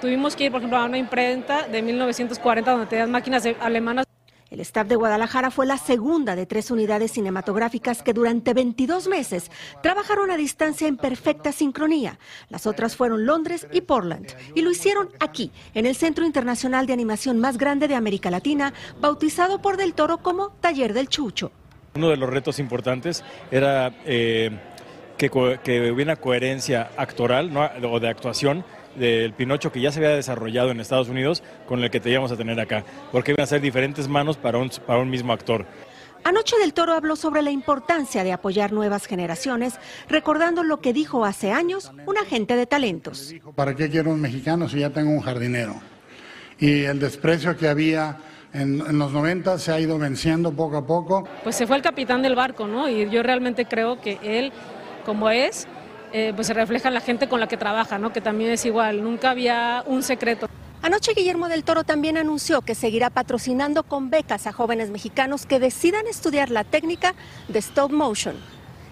tuvimos 0.01 0.37
que 0.37 0.45
ir, 0.45 0.53
por 0.53 0.61
ejemplo, 0.61 0.79
a 0.79 0.85
una 0.85 0.99
imprenta 0.99 1.67
de 1.67 1.83
1940 1.83 2.71
donde 2.71 2.87
tenían 2.87 3.11
máquinas 3.11 3.45
alemanas 3.61 4.04
el 4.55 4.61
staff 4.61 4.87
de 4.87 4.95
Guadalajara 4.95 5.51
fue 5.51 5.67
la 5.67 5.79
segunda 5.79 6.37
de 6.37 6.47
tres 6.47 6.71
unidades 6.71 7.11
cinematográficas 7.11 8.03
que 8.03 8.13
durante 8.13 8.55
22 8.55 9.09
meses 9.09 9.51
trabajaron 9.83 10.31
a 10.31 10.37
distancia 10.37 10.87
en 10.87 10.97
perfecta 10.97 11.51
sincronía. 11.51 12.21
Las 12.49 12.65
otras 12.67 12.95
fueron 12.95 13.27
Londres 13.27 13.67
y 13.73 13.81
Portland 13.81 14.33
y 14.55 14.63
lo 14.63 14.71
hicieron 14.71 15.09
aquí, 15.19 15.51
en 15.75 15.87
el 15.87 15.97
Centro 15.97 16.25
Internacional 16.25 16.87
de 16.87 16.93
Animación 16.93 17.41
más 17.41 17.59
grande 17.59 17.89
de 17.89 17.97
América 17.97 18.31
Latina, 18.31 18.73
bautizado 19.01 19.61
por 19.61 19.77
Del 19.77 19.93
Toro 19.93 20.19
como 20.19 20.51
Taller 20.61 20.95
del 20.95 21.09
Chucho. 21.09 21.51
Uno 21.97 22.11
de 22.11 22.17
los 22.17 22.31
retos 22.31 22.61
importantes 22.61 23.25
era 23.51 23.93
eh, 24.05 24.57
que, 25.19 25.31
que, 25.65 25.91
hubiera 25.91 26.15
coherencia 26.15 26.93
actoral 26.97 27.51
o 27.57 27.99
de 27.99 28.09
actuación 28.09 28.65
del 28.97 29.33
Pinocho 29.33 29.73
que 29.73 29.81
ya 29.81 29.93
se 29.93 29.99
había 29.99 30.11
desarrollado 30.11 30.71
en 30.71 30.81
Estados 30.81 31.09
Unidos 31.09 31.43
con 31.67 31.83
el 31.83 31.91
que 31.91 32.01
teníamos 32.01 32.33
a 32.33 32.37
tener 32.37 32.59
acá, 32.61 32.85
porque 33.13 33.33
iban 33.33 33.45
a 33.45 33.47
ser 33.47 33.61
diferentes 33.61 34.09
manos 34.09 34.37
para 34.37 34.59
un, 34.59 34.71
para 34.87 35.01
un 35.01 35.11
mismo 35.11 35.33
actor. 35.33 35.67
Anoche 36.25 36.57
del 36.59 36.73
Toro 36.73 36.95
habló 36.95 37.17
sobre 37.17 37.43
la 37.43 37.51
importancia 37.51 38.25
de 38.25 38.33
apoyar 38.33 38.73
nuevas 38.73 39.05
generaciones, 39.05 39.75
recordando 40.09 40.63
lo 40.63 40.81
que 40.81 40.95
dijo 40.95 41.27
hace 41.27 41.53
años 41.53 41.93
un 42.07 42.17
agente 42.17 42.57
de 42.57 42.67
talentos. 42.67 43.35
¿Para 43.55 43.75
qué 43.77 43.91
quiero 43.91 44.11
un 44.11 44.23
mexicano 44.23 44.67
si 44.67 44.79
ya 44.79 44.89
tengo 44.89 45.11
un 45.11 45.21
jardinero? 45.21 45.75
Y 46.59 46.85
el 46.85 46.99
desprecio 46.99 47.55
que 47.59 47.69
había 47.69 48.17
en, 48.55 48.81
en, 48.81 48.99
los 48.99 49.13
90 49.13 49.59
se 49.59 49.73
ha 49.73 49.79
ido 49.79 49.99
venciendo 49.99 50.51
poco 50.51 50.79
a 50.79 50.87
poco. 50.87 51.29
Pues 51.43 51.57
se 51.57 51.67
fue 51.67 51.77
el 51.77 51.83
capitán 51.83 52.23
del 52.23 52.35
barco, 52.35 52.67
¿no? 52.67 52.89
Y 52.89 53.11
yo 53.11 53.23
realmente 53.23 53.67
creo 53.67 54.01
que 54.01 54.19
él, 54.23 54.51
como 55.05 55.29
es, 55.29 55.69
eh, 56.17 56.33
pues 56.33 56.47
se 56.47 56.55
refleja 56.55 56.87
en 56.87 56.95
la 56.95 57.01
gente 57.01 57.29
con 57.29 57.41
la 57.41 57.49
que 57.49 57.57
trabaja, 57.57 57.99
¿no? 57.99 58.13
que 58.13 58.21
también 58.21 58.53
es 58.53 58.65
igual, 58.65 59.03
nunca 59.03 59.31
había 59.31 59.83
un 59.85 60.05
secreto. 60.05 60.49
Anoche 60.81 61.13
Guillermo 61.13 61.49
del 61.49 61.65
Toro 61.65 61.83
también 61.83 62.17
anunció 62.17 62.63
que 62.63 62.77
seguirá 62.77 63.11
patrocinando 63.11 63.83
con 63.83 64.11
becas 64.11 64.47
a 64.47 64.53
jóvenes 64.53 64.91
mexicanos 64.91 65.45
que 65.45 65.59
decidan 65.59 66.07
estudiar 66.07 66.51
la 66.51 66.63
técnica 66.63 67.17
de 67.49 67.59
stop 67.59 67.91
motion. 67.91 68.37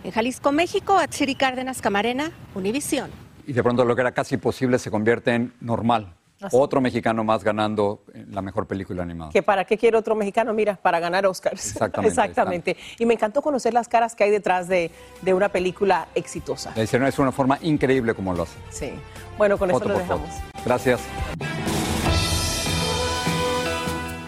En 0.02 0.10
Jalisco, 0.10 0.50
México, 0.50 0.98
Atsiri 0.98 1.36
Cárdenas 1.36 1.80
Camarena, 1.80 2.32
Univisión. 2.56 3.12
Y 3.46 3.52
de 3.52 3.62
pronto 3.62 3.84
lo 3.84 3.94
que 3.94 4.00
era 4.00 4.10
casi 4.10 4.36
posible 4.36 4.80
se 4.80 4.90
convierte 4.90 5.32
en 5.32 5.52
normal. 5.60 6.14
Otro 6.50 6.80
mexicano 6.80 7.24
más 7.24 7.44
ganando 7.44 8.02
la 8.30 8.42
mejor 8.42 8.66
película 8.66 9.02
animada. 9.02 9.30
¿Que 9.30 9.42
para 9.42 9.64
qué 9.64 9.78
quiere 9.78 9.96
otro 9.96 10.14
mexicano? 10.14 10.52
Mira, 10.52 10.76
para 10.76 11.00
ganar 11.00 11.26
Oscars. 11.26 11.66
Exactamente. 11.72 12.08
Exactamente. 12.08 12.76
Y 12.98 13.06
me 13.06 13.14
encantó 13.14 13.42
conocer 13.42 13.74
las 13.74 13.88
caras 13.88 14.14
que 14.14 14.24
hay 14.24 14.30
detrás 14.30 14.68
de, 14.68 14.90
una 15.32 15.48
película 15.48 16.08
exitosa. 16.14 16.72
Hicieron 16.80 17.08
es 17.08 17.18
una 17.18 17.32
forma 17.32 17.58
increíble 17.62 18.14
como 18.14 18.34
lo 18.34 18.42
hace. 18.42 18.58
Sí. 18.70 18.92
Bueno, 19.38 19.58
con 19.58 19.70
eso 19.70 19.84
lo 19.84 19.98
dejamos. 19.98 20.28
Gracias. 20.64 21.00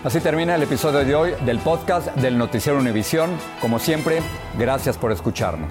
Así 0.05 0.21
termina 0.21 0.55
el 0.55 0.63
episodio 0.63 1.05
de 1.05 1.15
hoy 1.15 1.35
del 1.47 1.59
podcast 1.61 2.15
del 2.17 2.37
Noticiero 2.37 2.79
Univisión. 2.79 3.31
Como 3.61 3.79
siempre, 3.79 4.21
gracias 4.59 4.99
por 4.99 5.13
escucharnos. 5.13 5.71